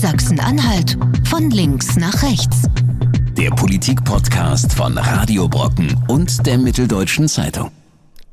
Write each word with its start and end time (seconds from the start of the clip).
Sachsen-Anhalt 0.00 0.96
von 1.28 1.50
links 1.50 1.96
nach 1.96 2.22
rechts. 2.22 2.62
Der 3.36 3.50
Politik-Podcast 3.50 4.72
von 4.72 4.96
Radio 4.96 5.46
Brocken 5.46 5.94
und 6.08 6.46
der 6.46 6.56
Mitteldeutschen 6.56 7.28
Zeitung. 7.28 7.70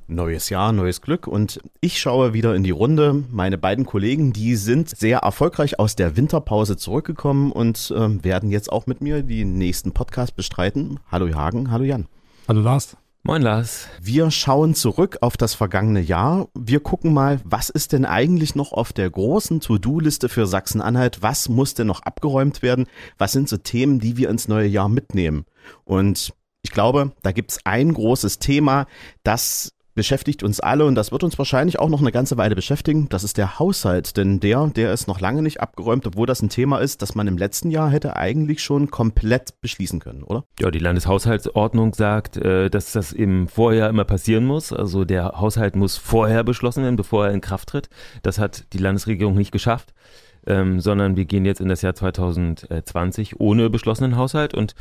Neues 0.07 0.49
Jahr, 0.49 0.71
neues 0.71 1.01
Glück 1.01 1.27
und 1.27 1.59
ich 1.81 1.99
schaue 1.99 2.31
wieder 2.31 2.55
in 2.55 2.63
die 2.63 2.71
Runde. 2.71 3.25
Meine 3.29 3.57
beiden 3.57 3.85
Kollegen, 3.85 4.31
die 4.31 4.55
sind 4.55 4.89
sehr 4.89 5.19
erfolgreich 5.19 5.77
aus 5.77 5.97
der 5.97 6.15
Winterpause 6.15 6.77
zurückgekommen 6.77 7.52
und 7.52 7.91
äh, 7.93 8.23
werden 8.23 8.49
jetzt 8.49 8.71
auch 8.71 8.88
mit 8.88 9.02
mir 9.02 9.21
die 9.21 9.43
nächsten 9.43 9.91
Podcast 9.91 10.38
bestreiten. 10.38 11.02
Hallo 11.11 11.36
Hagen, 11.36 11.70
hallo 11.70 11.84
Jan. 11.84 12.05
Hallo 12.47 12.61
Lars. 12.61 12.95
Moin 13.28 13.41
Lars. 13.41 13.89
Wir 14.02 14.32
schauen 14.32 14.73
zurück 14.73 15.18
auf 15.20 15.36
das 15.36 15.54
vergangene 15.54 16.00
Jahr. 16.00 16.48
Wir 16.57 16.80
gucken 16.80 17.14
mal, 17.14 17.41
was 17.44 17.70
ist 17.70 17.91
denn 17.91 18.05
eigentlich 18.05 18.55
noch 18.55 18.71
auf 18.71 18.94
der 18.94 19.09
großen 19.09 19.59
To-Do-Liste 19.59 20.30
für 20.30 20.48
Sachsen-Anhalt? 20.48 21.21
Was 21.21 21.50
muss 21.50 21.73
denn 21.73 21.88
noch 21.88 22.04
abgeräumt 22.04 22.62
werden? 22.62 22.88
Was 23.18 23.34
sind 23.34 23.49
so 23.49 23.58
Themen, 23.58 23.99
die 23.99 24.16
wir 24.16 24.30
ins 24.30 24.48
neue 24.48 24.68
Jahr 24.68 24.88
mitnehmen? 24.88 25.44
Und 25.84 26.34
ich 26.62 26.71
glaube, 26.71 27.12
da 27.21 27.34
gibt 27.34 27.52
es 27.52 27.59
ein 27.66 27.94
großes 27.94 28.40
Thema, 28.40 28.85
das 29.23 29.73
beschäftigt 29.97 30.43
uns 30.43 30.61
alle 30.61 30.85
und 30.85 30.95
das 30.95 31.11
wird 31.11 31.25
uns 31.25 31.37
wahrscheinlich 31.37 31.79
auch 31.79 31.89
noch 31.89 31.99
eine 31.99 32.13
ganze 32.13 32.37
Weile 32.37 32.55
beschäftigen. 32.55 33.09
Das 33.09 33.25
ist 33.25 33.37
der 33.37 33.59
Haushalt, 33.59 34.15
denn 34.15 34.39
der, 34.39 34.67
der 34.67 34.93
ist 34.93 35.07
noch 35.07 35.20
lange 35.20 35.41
nicht 35.41 35.59
abgeräumt, 35.59 36.07
obwohl 36.07 36.25
das 36.25 36.41
ein 36.41 36.47
Thema 36.47 36.77
ist, 36.77 37.01
das 37.01 37.15
man 37.15 37.27
im 37.27 37.37
letzten 37.37 37.71
Jahr 37.71 37.89
hätte 37.89 38.15
eigentlich 38.15 38.63
schon 38.63 38.89
komplett 38.89 39.59
beschließen 39.59 39.99
können, 39.99 40.23
oder? 40.23 40.45
Ja, 40.59 40.71
die 40.71 40.79
Landeshaushaltsordnung 40.79 41.93
sagt, 41.93 42.37
äh, 42.37 42.70
dass 42.70 42.93
das 42.93 43.11
im 43.11 43.49
Vorjahr 43.49 43.89
immer 43.89 44.05
passieren 44.05 44.45
muss. 44.45 44.71
Also 44.71 45.03
der 45.03 45.33
Haushalt 45.35 45.75
muss 45.75 45.98
vorher 45.98 46.45
beschlossen 46.45 46.84
werden, 46.84 46.95
bevor 46.95 47.27
er 47.27 47.34
in 47.34 47.41
Kraft 47.41 47.70
tritt. 47.70 47.89
Das 48.21 48.39
hat 48.39 48.71
die 48.71 48.77
Landesregierung 48.77 49.35
nicht 49.35 49.51
geschafft 49.51 49.93
ähm, 50.47 50.79
sondern 50.79 51.15
wir 51.15 51.25
gehen 51.25 51.45
jetzt 51.45 51.61
in 51.61 51.67
das 51.67 51.81
Jahr 51.81 51.93
2020 51.93 53.39
ohne 53.39 53.69
beschlossenen 53.69 54.15
Haushalt 54.15 54.53
und 54.53 54.73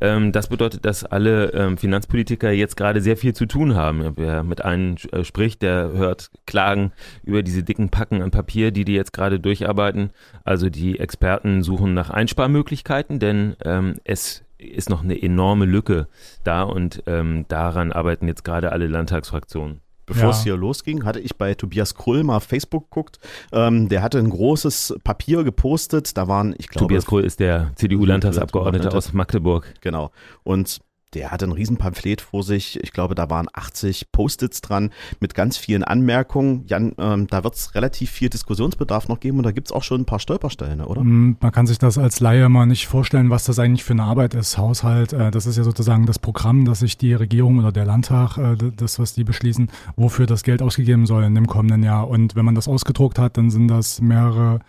ähm, 0.00 0.32
das 0.32 0.48
bedeutet, 0.48 0.84
dass 0.84 1.04
alle 1.04 1.52
ähm, 1.52 1.78
Finanzpolitiker 1.78 2.50
jetzt 2.52 2.76
gerade 2.76 3.00
sehr 3.00 3.16
viel 3.16 3.34
zu 3.34 3.46
tun 3.46 3.74
haben. 3.74 4.12
Wer 4.16 4.44
mit 4.44 4.64
einem 4.64 4.96
äh, 5.12 5.24
spricht, 5.24 5.62
der 5.62 5.90
hört 5.92 6.30
Klagen 6.46 6.92
über 7.24 7.42
diese 7.42 7.62
dicken 7.62 7.88
Packen 7.88 8.22
an 8.22 8.30
Papier, 8.30 8.70
die 8.70 8.84
die 8.84 8.94
jetzt 8.94 9.12
gerade 9.12 9.40
durcharbeiten. 9.40 10.10
Also 10.44 10.70
die 10.70 10.98
Experten 10.98 11.62
suchen 11.62 11.94
nach 11.94 12.10
Einsparmöglichkeiten, 12.10 13.18
denn 13.18 13.56
ähm, 13.64 13.96
es 14.04 14.44
ist 14.58 14.90
noch 14.90 15.02
eine 15.02 15.20
enorme 15.20 15.66
Lücke 15.66 16.08
da 16.42 16.62
und 16.62 17.02
ähm, 17.06 17.44
daran 17.48 17.92
arbeiten 17.92 18.28
jetzt 18.28 18.44
gerade 18.44 18.72
alle 18.72 18.86
Landtagsfraktionen. 18.86 19.83
Bevor 20.06 20.24
ja. 20.24 20.30
es 20.30 20.42
hier 20.42 20.56
losging, 20.56 21.04
hatte 21.04 21.20
ich 21.20 21.36
bei 21.36 21.54
Tobias 21.54 21.94
Krull 21.94 22.24
mal 22.24 22.36
auf 22.36 22.44
Facebook 22.44 22.90
geguckt. 22.90 23.18
Ähm, 23.52 23.88
der 23.88 24.02
hatte 24.02 24.18
ein 24.18 24.30
großes 24.30 24.96
Papier 25.04 25.44
gepostet. 25.44 26.16
Da 26.16 26.28
waren, 26.28 26.54
ich 26.58 26.68
glaube. 26.68 26.86
Tobias 26.86 27.06
Krull 27.06 27.24
ist 27.24 27.40
der 27.40 27.72
CDU-Landtagsabgeordnete 27.76 28.92
aus 28.92 29.12
Magdeburg. 29.12 29.74
Genau. 29.80 30.10
Und 30.42 30.80
der 31.14 31.30
hatte 31.30 31.46
ein 31.46 31.52
Riesenpamphlet 31.52 32.20
vor 32.20 32.42
sich. 32.42 32.82
Ich 32.82 32.92
glaube, 32.92 33.14
da 33.14 33.30
waren 33.30 33.48
80 33.52 34.12
Post-its 34.12 34.60
dran 34.60 34.90
mit 35.20 35.34
ganz 35.34 35.56
vielen 35.56 35.84
Anmerkungen. 35.84 36.64
Jan, 36.66 36.94
ähm, 36.98 37.26
da 37.28 37.44
wird 37.44 37.54
es 37.54 37.74
relativ 37.74 38.10
viel 38.10 38.28
Diskussionsbedarf 38.28 39.08
noch 39.08 39.20
geben 39.20 39.38
und 39.38 39.44
da 39.44 39.52
gibt 39.52 39.68
es 39.68 39.72
auch 39.72 39.82
schon 39.82 40.02
ein 40.02 40.04
paar 40.04 40.18
Stolpersteine, 40.18 40.86
oder? 40.86 41.02
Mm, 41.02 41.36
man 41.40 41.52
kann 41.52 41.66
sich 41.66 41.78
das 41.78 41.98
als 41.98 42.20
Laie 42.20 42.48
mal 42.48 42.66
nicht 42.66 42.86
vorstellen, 42.86 43.30
was 43.30 43.44
das 43.44 43.58
eigentlich 43.58 43.84
für 43.84 43.92
eine 43.92 44.04
Arbeit 44.04 44.34
ist. 44.34 44.58
Haushalt, 44.58 45.12
äh, 45.12 45.30
das 45.30 45.46
ist 45.46 45.56
ja 45.56 45.64
sozusagen 45.64 46.06
das 46.06 46.18
Programm, 46.18 46.64
das 46.64 46.80
sich 46.80 46.98
die 46.98 47.14
Regierung 47.14 47.58
oder 47.58 47.72
der 47.72 47.84
Landtag, 47.84 48.38
äh, 48.38 48.56
das, 48.76 48.98
was 48.98 49.14
die 49.14 49.24
beschließen, 49.24 49.70
wofür 49.96 50.26
das 50.26 50.42
Geld 50.42 50.62
ausgegeben 50.62 51.06
soll 51.06 51.24
in 51.24 51.34
dem 51.34 51.46
kommenden 51.46 51.82
Jahr. 51.82 52.08
Und 52.08 52.34
wenn 52.34 52.44
man 52.44 52.54
das 52.54 52.68
ausgedruckt 52.68 53.18
hat, 53.18 53.36
dann 53.36 53.50
sind 53.50 53.68
das 53.68 54.00
mehrere 54.00 54.60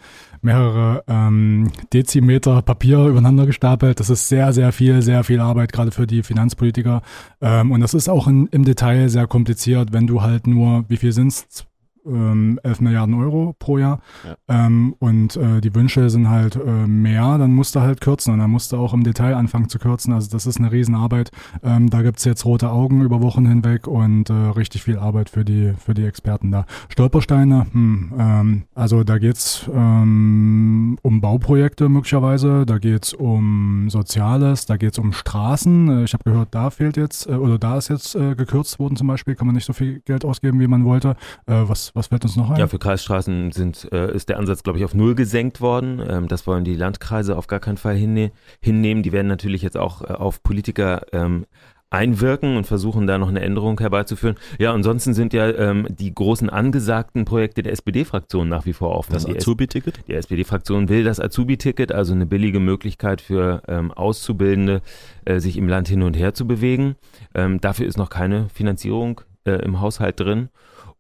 mehrere 0.46 1.04
ähm, 1.08 1.72
Dezimeter 1.92 2.62
Papier 2.62 3.06
übereinander 3.08 3.46
gestapelt. 3.46 4.00
Das 4.00 4.10
ist 4.10 4.30
sehr, 4.30 4.54
sehr 4.54 4.72
viel, 4.72 5.02
sehr 5.02 5.24
viel 5.24 5.42
Arbeit, 5.42 5.74
gerade 5.74 5.92
für 5.92 6.08
die 6.08 6.24
Finanzpolitiker. 6.24 7.02
Ähm, 7.42 7.72
und 7.72 7.82
das 7.82 7.94
ist 7.94 8.08
auch 8.08 8.28
in, 8.28 8.48
im 8.48 8.64
Detail 8.64 9.10
sehr 9.10 9.28
kompliziert, 9.28 9.92
wenn 9.92 10.08
du 10.08 10.22
halt 10.22 10.48
nur, 10.48 10.86
wie 10.88 10.98
viel 10.98 11.12
sind 11.12 11.28
es? 11.28 11.66
Ähm, 12.06 12.60
11 12.64 12.82
Milliarden 12.82 13.16
Euro 13.16 13.56
pro 13.58 13.78
Jahr 13.78 14.00
ja. 14.24 14.66
ähm, 14.66 14.96
und 15.00 15.36
äh, 15.36 15.62
die 15.62 15.74
Wünsche 15.74 16.10
sind 16.10 16.30
halt 16.30 16.56
äh, 16.56 16.88
mehr, 16.88 17.38
dann 17.38 17.54
musst 17.54 17.76
du 17.76 17.82
halt 17.82 18.02
kürzen 18.02 18.34
und 18.34 18.40
dann 18.40 18.52
musst 18.52 18.72
du 18.72 18.78
auch 18.78 18.94
im 18.94 19.04
Detail 19.04 19.36
anfangen 19.36 19.70
zu 19.70 19.80
kürzen. 19.80 20.14
Also 20.14 20.30
das 20.30 20.46
ist 20.46 20.58
eine 20.58 20.72
Riesenarbeit. 20.72 21.32
Ähm, 21.64 21.90
da 21.90 22.02
gibt's 22.02 22.26
jetzt 22.26 22.46
rote 22.46 22.70
Augen 22.70 23.02
über 23.02 23.22
Wochen 23.22 23.48
hinweg 23.48 23.88
und 23.88 24.30
äh, 24.30 24.34
richtig 24.34 24.84
viel 24.84 24.98
Arbeit 24.98 25.30
für 25.30 25.46
die, 25.46 25.74
für 25.78 25.94
die 25.94 26.06
Experten 26.06 26.52
da. 26.52 26.66
Stolpersteine, 26.90 27.68
hm, 27.72 28.14
ähm, 28.18 28.64
also 28.74 29.04
da 29.04 29.18
geht's 29.18 29.70
ähm, 29.74 30.98
um 31.02 31.22
Bauprojekte 31.22 31.90
möglicherweise, 31.90 32.66
da 32.66 32.78
geht's 32.78 33.14
um 33.14 33.90
Soziales, 33.90 34.66
da 34.66 34.78
geht's 34.78 35.00
um 35.00 35.14
Straßen. 35.14 35.90
Äh, 35.90 36.04
ich 36.04 36.14
habe 36.14 36.24
gehört, 36.24 36.50
da 36.52 36.70
fehlt 36.70 36.98
jetzt, 36.98 37.28
äh, 37.28 37.34
oder 37.34 37.58
da 37.58 37.78
ist 37.78 37.90
jetzt 37.90 38.16
äh, 38.16 38.36
gekürzt 38.36 38.80
worden 38.80 38.96
zum 38.96 39.08
Beispiel, 39.08 39.36
kann 39.36 39.48
man 39.48 39.56
nicht 39.56 39.66
so 39.66 39.74
viel 39.74 40.02
Geld 40.02 40.26
ausgeben, 40.26 40.60
wie 40.60 40.68
man 40.68 40.86
wollte. 40.86 41.16
Äh, 41.46 41.64
was 41.66 41.95
was 41.96 42.08
fällt 42.08 42.24
uns 42.24 42.36
noch 42.36 42.50
ein? 42.50 42.58
Ja, 42.58 42.68
für 42.68 42.78
Kreisstraßen 42.78 43.52
sind, 43.52 43.90
äh, 43.92 44.14
ist 44.14 44.30
der 44.30 44.38
Ansatz, 44.38 44.64
glaube 44.64 44.78
ich, 44.78 44.86
auf 44.86 44.94
null 44.94 45.16
gesenkt 45.16 45.62
worden. 45.62 46.02
Ähm, 46.08 46.28
das 46.28 46.46
wollen 46.46 46.66
die 46.66 46.76
Landkreise 46.76 47.38
auf 47.38 47.48
gar 47.48 47.60
keinen 47.60 47.78
Fall 47.78 47.96
hinne 47.96 48.32
hinnehmen. 48.60 49.02
Die 49.02 49.12
werden 49.12 49.28
natürlich 49.28 49.62
jetzt 49.62 49.78
auch 49.78 50.02
äh, 50.02 50.14
auf 50.14 50.44
Politiker 50.44 51.06
ähm, 51.14 51.46
einwirken 51.90 52.58
und 52.58 52.66
versuchen 52.66 53.08
da 53.08 53.18
noch 53.18 53.30
eine 53.30 53.42
Änderung 53.42 53.80
herbeizuführen. 53.80 54.36
Ja, 54.60 54.74
ansonsten 54.74 55.14
sind 55.14 55.34
ja 55.34 55.50
ähm, 55.50 55.88
die 55.90 56.14
großen 56.14 56.50
angesagten 56.50 57.24
Projekte 57.24 57.64
der 57.64 57.72
SPD-Fraktion 57.72 58.50
nach 58.50 58.66
wie 58.66 58.74
vor 58.74 58.94
offen. 58.96 59.14
Das 59.14 59.26
Azubi-Ticket? 59.26 60.00
Die 60.08 60.14
SPD-Fraktion 60.14 60.90
will 60.90 61.04
das 61.04 61.20
Azubi-Ticket, 61.22 61.94
also 61.94 62.14
eine 62.14 62.26
billige 62.26 62.60
Möglichkeit 62.60 63.22
für 63.22 63.62
ähm, 63.68 63.92
Auszubildende, 63.92 64.82
äh, 65.24 65.40
sich 65.40 65.58
im 65.58 65.70
Land 65.70 65.88
hin 65.88 66.04
und 66.04 66.18
her 66.18 66.34
zu 66.34 66.46
bewegen. 66.46 66.96
Ähm, 67.34 67.62
dafür 67.62 67.88
ist 67.88 67.98
noch 67.98 68.10
keine 68.10 68.50
Finanzierung 68.50 69.22
äh, 69.46 69.52
im 69.64 69.80
Haushalt 69.80 70.20
drin. 70.20 70.50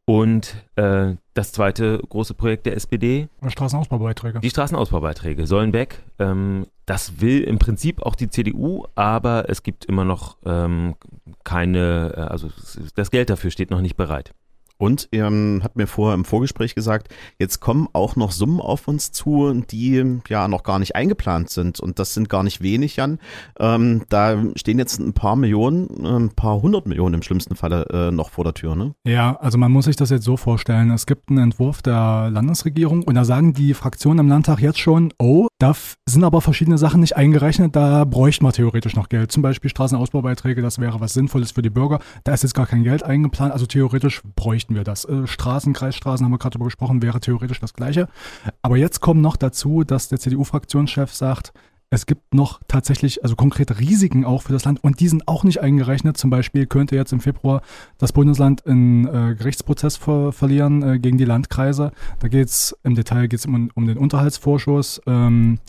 Und 0.05 0.55
äh, 0.75 1.15
das 1.33 1.51
zweite 1.51 1.97
große 1.97 2.35
Projekt 2.35 2.67
der 2.67 2.75
SPD. 2.75 3.27
Straßenausbaubeiträge. 3.47 4.39
Die 4.39 4.49
Straßenausbaubeiträge 4.49 5.47
sollen 5.47 5.73
weg. 5.73 6.03
Ähm, 6.19 6.67
das 6.85 7.19
will 7.21 7.41
im 7.41 7.57
Prinzip 7.57 8.03
auch 8.03 8.15
die 8.15 8.29
CDU, 8.29 8.85
aber 8.93 9.49
es 9.49 9.63
gibt 9.63 9.85
immer 9.85 10.05
noch 10.05 10.37
ähm, 10.45 10.95
keine, 11.43 12.13
äh, 12.15 12.19
also 12.21 12.51
das 12.93 13.09
Geld 13.09 13.31
dafür 13.31 13.49
steht 13.49 13.71
noch 13.71 13.81
nicht 13.81 13.97
bereit. 13.97 14.33
Und 14.77 15.07
ihr 15.11 15.25
ähm, 15.25 15.61
habt 15.63 15.75
mir 15.75 15.87
vorher 15.87 16.15
im 16.15 16.25
Vorgespräch 16.25 16.75
gesagt, 16.75 17.09
jetzt 17.39 17.59
kommen 17.59 17.87
auch 17.93 18.15
noch 18.15 18.31
Summen 18.31 18.59
auf 18.59 18.87
uns 18.87 19.11
zu, 19.11 19.53
die 19.69 20.19
ja 20.27 20.47
noch 20.47 20.63
gar 20.63 20.79
nicht 20.79 20.95
eingeplant 20.95 21.49
sind. 21.49 21.79
Und 21.79 21.99
das 21.99 22.13
sind 22.13 22.29
gar 22.29 22.43
nicht 22.43 22.61
wenig, 22.61 22.97
Jan. 22.97 23.19
Ähm, 23.59 24.03
da 24.09 24.43
stehen 24.55 24.79
jetzt 24.79 24.99
ein 24.99 25.13
paar 25.13 25.35
Millionen, 25.35 26.05
ein 26.05 26.29
paar 26.29 26.61
hundert 26.61 26.87
Millionen 26.87 27.15
im 27.15 27.21
schlimmsten 27.21 27.55
Falle 27.55 27.85
äh, 27.89 28.11
noch 28.11 28.29
vor 28.29 28.43
der 28.43 28.53
Tür. 28.53 28.75
Ne? 28.75 28.95
Ja, 29.07 29.37
also 29.37 29.57
man 29.57 29.71
muss 29.71 29.85
sich 29.85 29.95
das 29.95 30.09
jetzt 30.09 30.25
so 30.25 30.35
vorstellen. 30.37 30.91
Es 30.91 31.05
gibt 31.05 31.29
einen 31.29 31.39
Entwurf 31.39 31.81
der 31.81 32.29
Landesregierung 32.31 33.03
und 33.03 33.15
da 33.15 33.23
sagen 33.23 33.53
die 33.53 33.73
Fraktionen 33.73 34.19
im 34.19 34.27
Landtag 34.27 34.59
jetzt 34.59 34.79
schon, 34.79 35.13
oh, 35.19 35.47
da 35.59 35.73
sind 36.07 36.23
aber 36.23 36.41
verschiedene 36.41 36.77
Sachen 36.77 36.99
nicht 36.99 37.15
eingerechnet, 37.15 37.75
da 37.75 38.03
bräuchte 38.03 38.43
man 38.43 38.51
theoretisch 38.51 38.95
noch 38.95 39.09
Geld. 39.09 39.31
Zum 39.31 39.41
Beispiel 39.41 39.69
Straßenausbaubeiträge, 39.69 40.61
das 40.61 40.79
wäre 40.79 40.99
was 40.99 41.13
Sinnvolles 41.13 41.51
für 41.51 41.61
die 41.61 41.69
Bürger. 41.69 41.99
Da 42.23 42.33
ist 42.33 42.43
jetzt 42.43 42.55
gar 42.55 42.65
kein 42.65 42.83
Geld 42.83 43.03
eingeplant, 43.03 43.53
also 43.53 43.65
theoretisch 43.65 44.21
bräuchte 44.35 44.64
bräuchten 44.65 44.75
wir 44.75 44.83
das. 44.83 45.05
Äh, 45.05 45.27
Straßen, 45.27 45.73
Kreisstraßen 45.73 46.25
haben 46.25 46.31
wir 46.31 46.39
gerade 46.39 46.53
darüber 46.53 46.65
gesprochen, 46.65 47.01
wäre 47.01 47.19
theoretisch 47.19 47.59
das 47.59 47.73
Gleiche. 47.73 48.07
Aber 48.61 48.77
jetzt 48.77 48.99
kommt 48.99 49.21
noch 49.21 49.37
dazu, 49.37 49.83
dass 49.83 50.09
der 50.09 50.19
CDU-Fraktionschef 50.19 51.13
sagt, 51.13 51.53
es 51.91 52.07
gibt 52.07 52.33
noch 52.33 52.59
tatsächlich, 52.67 53.23
also 53.23 53.35
konkrete 53.35 53.79
Risiken 53.79 54.25
auch 54.25 54.41
für 54.41 54.53
das 54.53 54.65
Land 54.65 54.83
und 54.83 54.99
die 54.99 55.07
sind 55.07 55.27
auch 55.27 55.43
nicht 55.43 55.61
eingerechnet. 55.61 56.17
Zum 56.17 56.31
Beispiel 56.31 56.65
könnte 56.65 56.95
jetzt 56.95 57.13
im 57.13 57.19
Februar 57.19 57.61
das 57.99 58.11
Bundesland 58.11 58.65
einen 58.65 59.05
äh, 59.05 59.35
Gerichtsprozess 59.35 59.95
ver 59.95 60.31
verlieren 60.31 60.81
äh, 60.81 60.99
gegen 60.99 61.19
die 61.19 61.25
Landkreise. 61.25 61.91
Da 62.19 62.27
geht 62.27 62.47
es 62.47 62.75
im 62.83 62.95
Detail 62.95 63.27
geht's 63.27 63.45
um, 63.45 63.69
um 63.75 63.85
den 63.85 63.97
Unterhaltsvorschuss. 63.97 64.99
Ähm, 65.05 65.59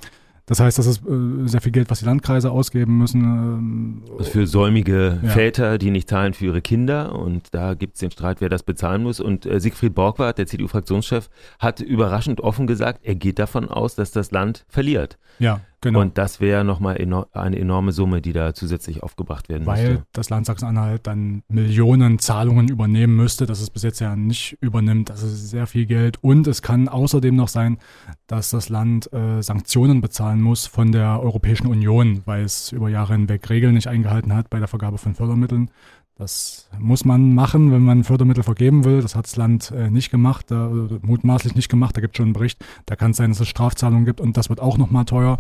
das 0.47 0.61
heißt, 0.61 0.79
das 0.79 0.87
ist 0.87 1.03
äh, 1.05 1.47
sehr 1.47 1.61
viel 1.61 1.73
Geld, 1.73 1.91
was 1.91 1.99
die 1.99 2.05
Landkreise 2.05 2.53
ausgeben 2.53 2.99
müssen. 2.99 3.23
Ähm, 3.23 4.03
das 4.17 4.29
für 4.29 4.47
säumige 4.47 5.19
ja. 5.21 5.29
Väter, 5.31 5.77
die 5.77 5.91
nicht 5.91 6.09
zahlen 6.09 6.35
für 6.35 6.47
ihre 6.47 6.63
Kinder. 6.63 7.17
Und 7.17 7.49
da 7.53 7.75
gibt 7.75 7.95
es 7.95 8.01
den 8.01 8.13
Streit, 8.13 8.41
wer 8.41 8.49
das 8.49 8.63
bezahlen 8.63 9.03
muss. 9.03 9.19
Und 9.19 9.45
äh, 9.45 9.59
Siegfried 9.59 9.97
Borgward, 9.97 10.39
der 10.39 10.47
CDU-Fraktionschef, 10.47 11.31
hat 11.59 11.81
überraschend 11.81 12.41
offen 12.41 12.69
gesagt, 12.69 13.01
er 13.03 13.17
geht 13.17 13.41
davon 13.41 13.69
aus, 13.69 13.97
dass 13.97 14.13
das 14.13 14.31
Land 14.31 14.65
verliert. 14.69 15.19
Ja. 15.41 15.63
Genau. 15.87 16.01
Und 16.01 16.19
das 16.19 16.41
wäre 16.41 16.65
nochmal 16.65 16.97
eno 16.97 17.27
eine 17.33 17.59
enorme 17.59 17.93
Summe, 17.93 18.21
die 18.21 18.33
da 18.33 18.55
zusätzlich 18.55 19.03
aufgebracht 19.03 19.49
werden 19.49 19.67
Weil 19.67 19.89
müsste. 19.91 20.07
das 20.13 20.31
Land 20.31 20.47
Sachsen-Anhalt 20.47 21.07
dann 21.07 21.43
Millionen 21.49 22.19
Zahlungen 22.19 22.69
übernehmen 22.69 23.15
müsste, 23.15 23.47
das 23.47 23.61
es 23.61 23.71
bis 23.71 23.83
jetzt 23.83 24.01
ja 24.01 24.17
nicht 24.17 24.59
übernimmt. 24.61 25.11
Das 25.11 25.23
ist 25.23 25.51
sehr 25.51 25.67
viel 25.69 25.87
Geld. 25.87 26.23
Und 26.23 26.49
es 26.49 26.61
kann 26.61 26.89
außerdem 26.89 27.37
noch 27.37 27.49
sein, 27.49 27.79
dass 28.27 28.51
das 28.51 28.69
Land 28.69 29.13
äh, 29.13 29.43
Sanktionen 29.43 30.01
bezahlen 30.01 30.43
muss 30.43 30.67
von 30.67 30.91
der 30.91 31.21
Europäischen 31.21 31.69
Union, 31.69 32.23
weil 32.25 32.45
es 32.45 32.73
über 32.73 32.89
Jahre 32.89 33.13
hinweg 33.15 33.49
Regeln 33.49 33.75
nicht 33.75 33.87
eingehalten 33.87 34.35
hat 34.35 34.51
bei 34.51 34.59
der 34.59 34.69
Vergabe 34.69 34.99
von 34.99 35.15
Fördermitteln. 35.15 35.71
Das 36.19 36.71
muss 36.79 37.05
man 37.05 37.35
machen, 37.35 37.73
wenn 37.73 37.83
man 37.83 38.03
Fördermittel 38.03 38.43
vergeben 38.43 38.85
will. 38.85 39.03
Das 39.03 39.15
hat 39.15 39.27
das 39.27 39.37
Land 39.37 39.71
äh, 39.71 39.91
nicht 39.91 40.11
gemacht, 40.11 40.51
äh, 40.51 40.55
mutmaßlich 40.55 41.55
nicht 41.55 41.69
gemacht. 41.69 41.95
Da 41.95 42.01
gibt 42.01 42.15
es 42.15 42.17
schon 42.17 42.29
einen 42.29 42.33
Bericht. 42.33 42.65
Da 42.87 42.97
kann 42.97 43.11
es 43.11 43.19
sein, 43.19 43.31
dass 43.31 43.41
es 43.41 43.49
Strafzahlungen 43.49 44.07
gibt 44.07 44.21
und 44.21 44.39
das 44.39 44.49
wird 44.49 44.61
auch 44.61 44.79
nochmal 44.79 45.05
teuer. 45.05 45.39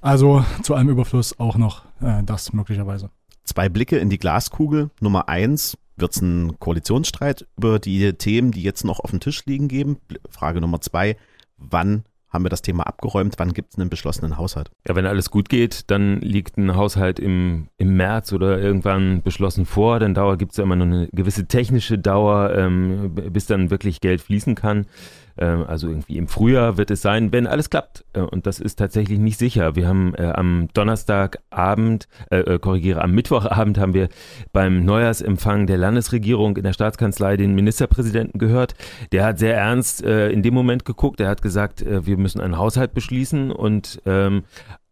Also 0.00 0.44
zu 0.62 0.74
allem 0.74 0.88
Überfluss 0.88 1.38
auch 1.38 1.56
noch 1.56 1.84
äh, 2.00 2.22
das 2.24 2.52
möglicherweise. 2.52 3.10
Zwei 3.44 3.68
Blicke 3.68 3.98
in 3.98 4.10
die 4.10 4.18
Glaskugel. 4.18 4.90
Nummer 5.00 5.28
eins, 5.28 5.76
wird 5.96 6.14
es 6.14 6.22
einen 6.22 6.58
Koalitionsstreit 6.58 7.46
über 7.56 7.78
die 7.78 8.12
Themen, 8.12 8.52
die 8.52 8.62
jetzt 8.62 8.84
noch 8.84 9.00
auf 9.00 9.10
dem 9.10 9.20
Tisch 9.20 9.44
liegen, 9.46 9.68
geben? 9.68 9.98
Frage 10.28 10.60
Nummer 10.60 10.80
zwei, 10.80 11.16
wann 11.56 12.04
haben 12.28 12.44
wir 12.44 12.50
das 12.50 12.62
Thema 12.62 12.86
abgeräumt. 12.86 13.34
Wann 13.38 13.54
gibt 13.54 13.72
es 13.72 13.78
einen 13.78 13.88
beschlossenen 13.88 14.36
Haushalt? 14.36 14.70
Ja, 14.86 14.94
wenn 14.94 15.06
alles 15.06 15.30
gut 15.30 15.48
geht, 15.48 15.90
dann 15.90 16.20
liegt 16.20 16.58
ein 16.58 16.76
Haushalt 16.76 17.18
im, 17.18 17.68
im 17.78 17.96
März 17.96 18.32
oder 18.32 18.58
irgendwann 18.60 19.22
beschlossen 19.22 19.64
vor. 19.64 20.00
Dann 20.00 20.14
gibt 20.36 20.52
es 20.52 20.58
ja 20.58 20.64
immer 20.64 20.76
noch 20.76 20.84
eine 20.84 21.08
gewisse 21.12 21.46
technische 21.46 21.98
Dauer, 21.98 22.52
ähm, 22.54 23.14
bis 23.14 23.46
dann 23.46 23.70
wirklich 23.70 24.00
Geld 24.00 24.20
fließen 24.20 24.54
kann. 24.54 24.86
Ähm, 25.38 25.64
also 25.66 25.88
irgendwie 25.88 26.16
im 26.16 26.28
Frühjahr 26.28 26.76
wird 26.76 26.90
es 26.90 27.02
sein, 27.02 27.32
wenn 27.32 27.46
alles 27.46 27.70
klappt. 27.70 28.04
Äh, 28.12 28.20
und 28.20 28.46
das 28.46 28.60
ist 28.60 28.76
tatsächlich 28.76 29.18
nicht 29.18 29.38
sicher. 29.38 29.76
Wir 29.76 29.88
haben 29.88 30.14
äh, 30.14 30.32
am 30.34 30.68
Donnerstagabend, 30.74 32.08
äh, 32.30 32.38
äh, 32.38 32.58
korrigiere, 32.58 33.02
am 33.02 33.12
Mittwochabend 33.12 33.78
haben 33.78 33.94
wir 33.94 34.08
beim 34.52 34.84
Neujahrsempfang 34.84 35.66
der 35.66 35.78
Landesregierung 35.78 36.56
in 36.56 36.64
der 36.64 36.72
Staatskanzlei 36.72 37.36
den 37.36 37.54
Ministerpräsidenten 37.54 38.38
gehört. 38.38 38.74
Der 39.12 39.24
hat 39.24 39.38
sehr 39.38 39.56
ernst 39.56 40.04
äh, 40.04 40.30
in 40.30 40.42
dem 40.42 40.54
Moment 40.54 40.84
geguckt. 40.84 41.20
Er 41.20 41.28
hat 41.28 41.42
gesagt, 41.42 41.84
wir 41.86 42.16
müssen 42.16 42.40
einen 42.40 42.58
Haushalt 42.58 42.94
beschließen 42.94 43.50
und 43.50 44.00
ähm, 44.06 44.42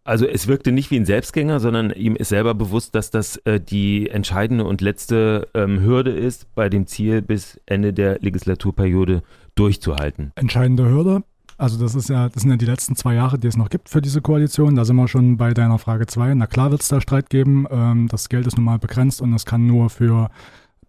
also 0.06 0.26
es 0.26 0.46
wirkte 0.46 0.70
nicht 0.70 0.90
wie 0.90 0.96
ein 0.96 1.06
Selbstgänger, 1.06 1.60
sondern 1.60 1.90
ihm 1.90 2.14
ist 2.14 2.28
selber 2.28 2.52
bewusst, 2.54 2.94
dass 2.94 3.10
das 3.10 3.38
äh, 3.38 3.58
die 3.58 4.10
entscheidende 4.10 4.64
und 4.64 4.82
letzte 4.82 5.48
ähm, 5.54 5.80
Hürde 5.80 6.10
ist, 6.10 6.54
bei 6.54 6.68
dem 6.68 6.86
Ziel 6.86 7.22
bis 7.22 7.58
Ende 7.64 7.94
der 7.94 8.18
Legislaturperiode 8.20 9.22
durchzuhalten. 9.54 10.32
Entscheidende 10.34 10.88
Hürde. 10.88 11.22
Also 11.56 11.78
das 11.78 11.94
ist 11.94 12.08
ja, 12.08 12.28
das 12.28 12.42
sind 12.42 12.50
ja 12.50 12.56
die 12.56 12.66
letzten 12.66 12.96
zwei 12.96 13.14
Jahre, 13.14 13.38
die 13.38 13.46
es 13.46 13.56
noch 13.56 13.70
gibt 13.70 13.88
für 13.88 14.02
diese 14.02 14.20
Koalition. 14.20 14.74
Da 14.74 14.84
sind 14.84 14.96
wir 14.96 15.06
schon 15.06 15.36
bei 15.36 15.54
deiner 15.54 15.78
Frage 15.78 16.06
zwei. 16.06 16.34
Na 16.34 16.46
klar 16.46 16.70
wird 16.70 16.82
es 16.82 16.88
da 16.88 17.00
Streit 17.00 17.30
geben. 17.30 17.66
Ähm, 17.70 18.08
das 18.08 18.28
Geld 18.28 18.46
ist 18.46 18.56
nun 18.56 18.64
mal 18.64 18.78
begrenzt 18.78 19.22
und 19.22 19.32
es 19.34 19.46
kann 19.46 19.66
nur 19.66 19.88
für 19.90 20.30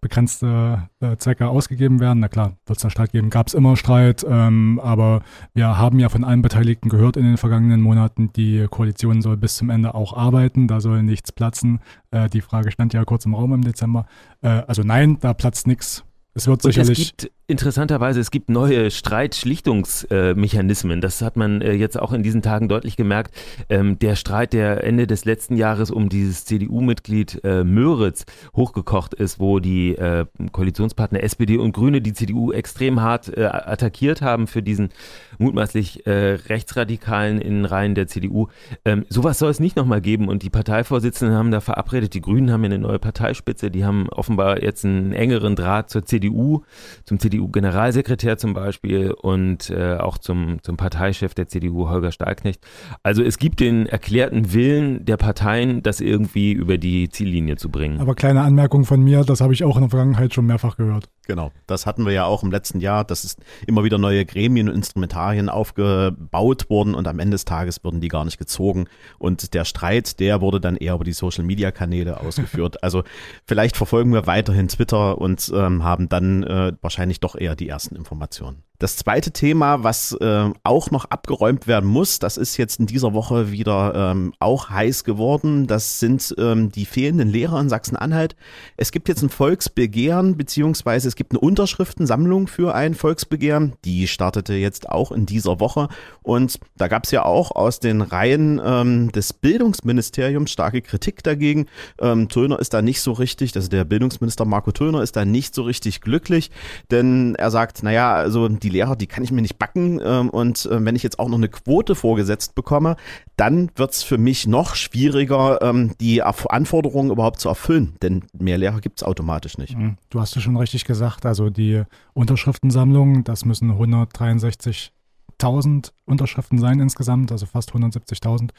begrenzte 0.00 0.88
äh, 1.00 1.16
Zwecke 1.16 1.48
ausgegeben 1.48 2.00
werden. 2.00 2.20
Na 2.20 2.28
klar, 2.28 2.56
wird 2.66 2.78
es 2.78 2.82
da 2.82 2.90
Streit 2.90 3.12
geben, 3.12 3.30
gab 3.30 3.48
es 3.48 3.54
immer 3.54 3.76
Streit, 3.76 4.24
ähm, 4.28 4.80
aber 4.82 5.22
wir 5.54 5.78
haben 5.78 5.98
ja 5.98 6.08
von 6.08 6.24
allen 6.24 6.42
Beteiligten 6.42 6.88
gehört 6.88 7.16
in 7.16 7.24
den 7.24 7.36
vergangenen 7.36 7.80
Monaten, 7.80 8.32
die 8.32 8.66
Koalition 8.70 9.22
soll 9.22 9.36
bis 9.36 9.56
zum 9.56 9.70
Ende 9.70 9.94
auch 9.94 10.16
arbeiten, 10.16 10.68
da 10.68 10.80
soll 10.80 11.02
nichts 11.02 11.32
platzen. 11.32 11.80
Äh, 12.10 12.28
die 12.28 12.40
Frage 12.40 12.70
stand 12.70 12.94
ja 12.94 13.04
kurz 13.04 13.24
im 13.24 13.34
Raum 13.34 13.52
im 13.54 13.62
Dezember. 13.62 14.06
Äh, 14.42 14.48
also 14.48 14.82
nein, 14.82 15.18
da 15.20 15.34
platzt 15.34 15.66
nichts. 15.66 16.04
Es 16.34 16.46
wird 16.46 16.62
sicherlich. 16.62 16.98
Es 17.00 17.16
gibt 17.16 17.32
interessanterweise, 17.48 18.18
es 18.18 18.32
gibt 18.32 18.50
neue 18.50 18.90
Streitschlichtungsmechanismen. 18.90 21.00
das 21.00 21.22
hat 21.22 21.36
man 21.36 21.62
äh, 21.62 21.74
jetzt 21.74 21.96
auch 21.98 22.12
in 22.12 22.24
diesen 22.24 22.42
Tagen 22.42 22.68
deutlich 22.68 22.96
gemerkt. 22.96 23.32
Ähm, 23.68 24.00
der 24.00 24.16
Streit, 24.16 24.52
der 24.52 24.82
Ende 24.82 25.06
des 25.06 25.24
letzten 25.24 25.56
Jahres 25.56 25.92
um 25.92 26.08
dieses 26.08 26.44
CDU-Mitglied 26.44 27.44
äh, 27.44 27.62
Möritz 27.62 28.26
hochgekocht 28.56 29.14
ist, 29.14 29.38
wo 29.38 29.60
die 29.60 29.94
äh, 29.94 30.26
Koalitionspartner 30.50 31.22
SPD 31.22 31.56
und 31.56 31.70
Grüne 31.72 32.00
die 32.00 32.14
CDU 32.14 32.50
extrem 32.52 33.00
hart 33.00 33.36
attackiert 33.36 34.22
haben 34.22 34.46
für 34.46 34.62
diesen 34.62 34.90
mutmaßlich 35.38 36.04
rechtsradikalen 36.06 37.40
in 37.40 37.64
Reihen 37.64 37.94
der 37.94 38.06
CDU. 38.06 38.48
Ähm, 38.84 39.04
sowas 39.08 39.38
soll 39.38 39.50
es 39.50 39.60
nicht 39.60 39.76
nochmal 39.76 40.00
geben 40.00 40.28
und 40.28 40.42
die 40.42 40.50
Parteivorsitzenden 40.50 41.36
haben 41.36 41.50
da 41.50 41.60
verabredet, 41.60 42.14
die 42.14 42.20
Grünen 42.20 42.50
haben 42.50 42.62
ja 42.62 42.66
eine 42.66 42.78
neue 42.78 42.98
Parteispitze, 42.98 43.70
die 43.70 43.84
haben 43.84 44.08
offenbar 44.08 44.62
jetzt 44.62 44.84
einen 44.84 45.12
engeren 45.12 45.56
Draht 45.56 45.90
zur 45.90 46.04
CDU, 46.04 46.62
zum 47.04 47.18
CDU 47.18 47.35
CDU-Generalsekretär 47.36 48.38
zum 48.38 48.54
Beispiel 48.54 49.12
und 49.12 49.70
äh, 49.70 49.96
auch 49.96 50.18
zum, 50.18 50.62
zum 50.62 50.76
Parteichef 50.76 51.34
der 51.34 51.48
CDU, 51.48 51.88
Holger 51.88 52.12
Stahlknecht. 52.12 52.60
Also 53.02 53.22
es 53.22 53.38
gibt 53.38 53.60
den 53.60 53.86
erklärten 53.86 54.52
Willen 54.52 55.04
der 55.04 55.16
Parteien, 55.16 55.82
das 55.82 56.00
irgendwie 56.00 56.52
über 56.52 56.78
die 56.78 57.08
Ziellinie 57.08 57.56
zu 57.56 57.70
bringen. 57.70 58.00
Aber 58.00 58.14
kleine 58.14 58.42
Anmerkung 58.42 58.84
von 58.84 59.02
mir, 59.02 59.24
das 59.24 59.40
habe 59.40 59.52
ich 59.52 59.64
auch 59.64 59.76
in 59.76 59.82
der 59.82 59.90
Vergangenheit 59.90 60.34
schon 60.34 60.46
mehrfach 60.46 60.76
gehört. 60.76 61.08
Genau, 61.26 61.50
das 61.66 61.86
hatten 61.86 62.06
wir 62.06 62.12
ja 62.12 62.24
auch 62.24 62.44
im 62.44 62.52
letzten 62.52 62.78
Jahr. 62.78 63.04
Das 63.04 63.24
ist 63.24 63.40
immer 63.66 63.82
wieder 63.82 63.98
neue 63.98 64.24
Gremien 64.24 64.68
und 64.68 64.76
Instrumentarien 64.76 65.48
aufgebaut 65.48 66.70
worden 66.70 66.94
und 66.94 67.08
am 67.08 67.18
Ende 67.18 67.34
des 67.34 67.44
Tages 67.44 67.82
wurden 67.82 68.00
die 68.00 68.08
gar 68.08 68.24
nicht 68.24 68.38
gezogen. 68.38 68.86
Und 69.18 69.52
der 69.52 69.64
Streit, 69.64 70.20
der 70.20 70.40
wurde 70.40 70.60
dann 70.60 70.76
eher 70.76 70.94
über 70.94 71.04
die 71.04 71.12
Social-Media-Kanäle 71.12 72.20
ausgeführt. 72.20 72.82
also 72.82 73.02
vielleicht 73.44 73.76
verfolgen 73.76 74.12
wir 74.12 74.26
weiterhin 74.28 74.68
Twitter 74.68 75.18
und 75.18 75.50
ähm, 75.52 75.82
haben 75.82 76.08
dann 76.08 76.44
äh, 76.44 76.72
wahrscheinlich 76.80 77.18
doch 77.18 77.25
eher 77.34 77.56
die 77.56 77.68
ersten 77.68 77.96
Informationen. 77.96 78.65
Das 78.78 78.96
zweite 78.96 79.30
Thema, 79.30 79.82
was 79.84 80.12
äh, 80.12 80.50
auch 80.62 80.90
noch 80.90 81.06
abgeräumt 81.06 81.66
werden 81.66 81.88
muss, 81.88 82.18
das 82.18 82.36
ist 82.36 82.56
jetzt 82.56 82.78
in 82.78 82.86
dieser 82.86 83.14
Woche 83.14 83.50
wieder 83.50 83.94
ähm, 83.94 84.34
auch 84.38 84.68
heiß 84.68 85.04
geworden. 85.04 85.66
Das 85.66 85.98
sind 85.98 86.34
ähm, 86.38 86.70
die 86.70 86.84
fehlenden 86.84 87.28
Lehrer 87.28 87.60
in 87.60 87.68
Sachsen-Anhalt. 87.68 88.36
Es 88.76 88.92
gibt 88.92 89.08
jetzt 89.08 89.22
ein 89.22 89.30
Volksbegehren, 89.30 90.36
beziehungsweise 90.36 91.08
es 91.08 91.16
gibt 91.16 91.32
eine 91.32 91.40
Unterschriftensammlung 91.40 92.48
für 92.48 92.74
ein 92.74 92.94
Volksbegehren. 92.94 93.74
Die 93.84 94.06
startete 94.08 94.54
jetzt 94.54 94.88
auch 94.88 95.10
in 95.10 95.24
dieser 95.24 95.58
Woche. 95.58 95.88
Und 96.22 96.58
da 96.76 96.88
gab 96.88 97.04
es 97.04 97.10
ja 97.12 97.24
auch 97.24 97.52
aus 97.52 97.80
den 97.80 98.02
Reihen 98.02 98.60
ähm, 98.62 99.12
des 99.12 99.32
Bildungsministeriums 99.32 100.50
starke 100.50 100.82
Kritik 100.82 101.22
dagegen. 101.22 101.66
Ähm, 102.00 102.28
Töner 102.28 102.58
ist 102.58 102.74
da 102.74 102.82
nicht 102.82 103.00
so 103.00 103.12
richtig, 103.12 103.56
also 103.56 103.68
der 103.68 103.84
Bildungsminister 103.84 104.44
Marco 104.44 104.72
Töner 104.72 105.02
ist 105.02 105.16
da 105.16 105.24
nicht 105.24 105.54
so 105.54 105.62
richtig 105.62 106.00
glücklich, 106.00 106.50
denn 106.90 107.34
er 107.36 107.50
sagt, 107.50 107.82
naja, 107.82 108.14
also 108.14 108.48
die 108.48 108.65
die 108.66 108.72
Lehrer, 108.72 108.96
die 108.96 109.06
kann 109.06 109.22
ich 109.22 109.30
mir 109.30 109.42
nicht 109.42 109.58
backen. 109.58 110.00
Ähm, 110.04 110.28
und 110.30 110.66
äh, 110.66 110.84
wenn 110.84 110.96
ich 110.96 111.04
jetzt 111.04 111.20
auch 111.20 111.28
noch 111.28 111.38
eine 111.38 111.48
Quote 111.48 111.94
vorgesetzt 111.94 112.54
bekomme, 112.54 112.96
dann 113.36 113.70
wird 113.76 113.92
es 113.92 114.02
für 114.02 114.18
mich 114.18 114.48
noch 114.48 114.74
schwieriger, 114.74 115.62
ähm, 115.62 115.92
die 116.00 116.22
Anforderungen 116.22 117.10
überhaupt 117.10 117.40
zu 117.40 117.48
erfüllen. 117.48 117.96
Denn 118.02 118.24
mehr 118.36 118.58
Lehrer 118.58 118.80
gibt 118.80 119.00
es 119.00 119.06
automatisch 119.06 119.56
nicht. 119.58 119.78
Mhm. 119.78 119.98
Du 120.10 120.18
hast 120.20 120.36
es 120.36 120.42
schon 120.42 120.56
richtig 120.56 120.84
gesagt. 120.84 121.24
Also 121.24 121.48
die 121.48 121.84
Unterschriftensammlung, 122.12 123.22
das 123.22 123.44
müssen 123.44 123.70
163.000 123.72 125.92
Unterschriften 126.04 126.58
sein 126.58 126.80
insgesamt, 126.80 127.30
also 127.30 127.46
fast 127.46 127.70
170.000. 127.72 128.50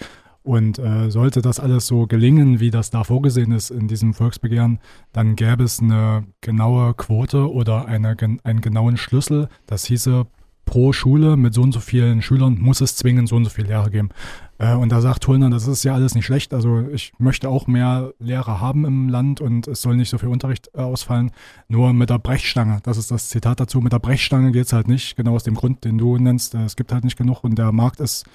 Und 0.48 0.80
äh, 0.80 1.12
sollte 1.12 1.42
das 1.42 1.60
alles 1.60 1.88
so 1.88 2.08
gelingen, 2.08 2.62
wie 2.62 2.72
das 2.72 2.90
da 2.90 3.04
vorgesehen 3.04 3.52
ist 3.52 3.70
in 3.70 3.90
diesem 3.90 4.14
Volksbegehren, 4.14 4.80
dann 5.12 5.36
gäbe 5.36 5.66
es 5.66 5.82
eine 5.82 6.26
genaue 6.40 6.94
Quote 6.94 7.52
oder 7.52 7.86
eine, 7.86 8.16
einen 8.46 8.62
genauen 8.62 8.96
Schlüssel. 8.96 9.50
Das 9.66 9.84
hieße, 9.84 10.26
pro 10.64 10.94
Schule 10.94 11.36
mit 11.36 11.54
so 11.54 11.64
und 11.64 11.74
so 11.74 11.82
vielen 11.82 12.22
Schülern 12.22 12.60
muss 12.62 12.80
es 12.80 12.96
zwingend 12.96 13.28
so 13.28 13.36
und 13.36 13.44
so 13.44 13.50
viele 13.50 13.68
Lehrer 13.68 13.90
geben. 13.90 14.08
Äh, 14.58 14.74
und 14.76 14.90
da 14.90 15.02
sagt 15.02 15.28
Hullner, 15.28 15.50
das 15.50 15.68
ist 15.68 15.84
ja 15.84 15.94
alles 15.94 16.16
nicht 16.16 16.26
schlecht. 16.26 16.54
Also 16.54 16.88
ich 16.94 17.12
möchte 17.18 17.50
auch 17.50 17.68
mehr 17.68 18.14
Lehrer 18.20 18.62
haben 18.62 18.86
im 18.86 19.10
Land 19.10 19.42
und 19.42 19.68
es 19.68 19.82
soll 19.82 19.98
nicht 19.98 20.10
so 20.10 20.18
viel 20.18 20.30
Unterricht 20.30 20.70
äh, 20.76 20.80
ausfallen. 20.80 21.32
Nur 21.68 21.92
mit 21.92 22.10
der 22.10 22.20
Brechstange, 22.20 22.80
das 22.84 22.98
ist 22.98 23.12
das 23.12 23.28
Zitat 23.28 23.60
dazu, 23.60 23.82
mit 23.82 23.92
der 23.92 24.00
Brechstange 24.00 24.54
geht 24.54 24.68
es 24.68 24.74
halt 24.74 24.88
nicht, 24.88 25.18
genau 25.18 25.36
aus 25.36 25.44
dem 25.44 25.56
Grund, 25.56 25.84
den 25.84 25.98
du 25.98 26.18
nennst. 26.18 26.56
Äh, 26.56 26.64
es 26.64 26.78
gibt 26.78 26.94
halt 26.94 27.04
nicht 27.04 27.18
genug 27.18 27.44
und 27.44 27.58
der 27.58 27.74
Markt 27.74 28.00
ist 28.00 28.26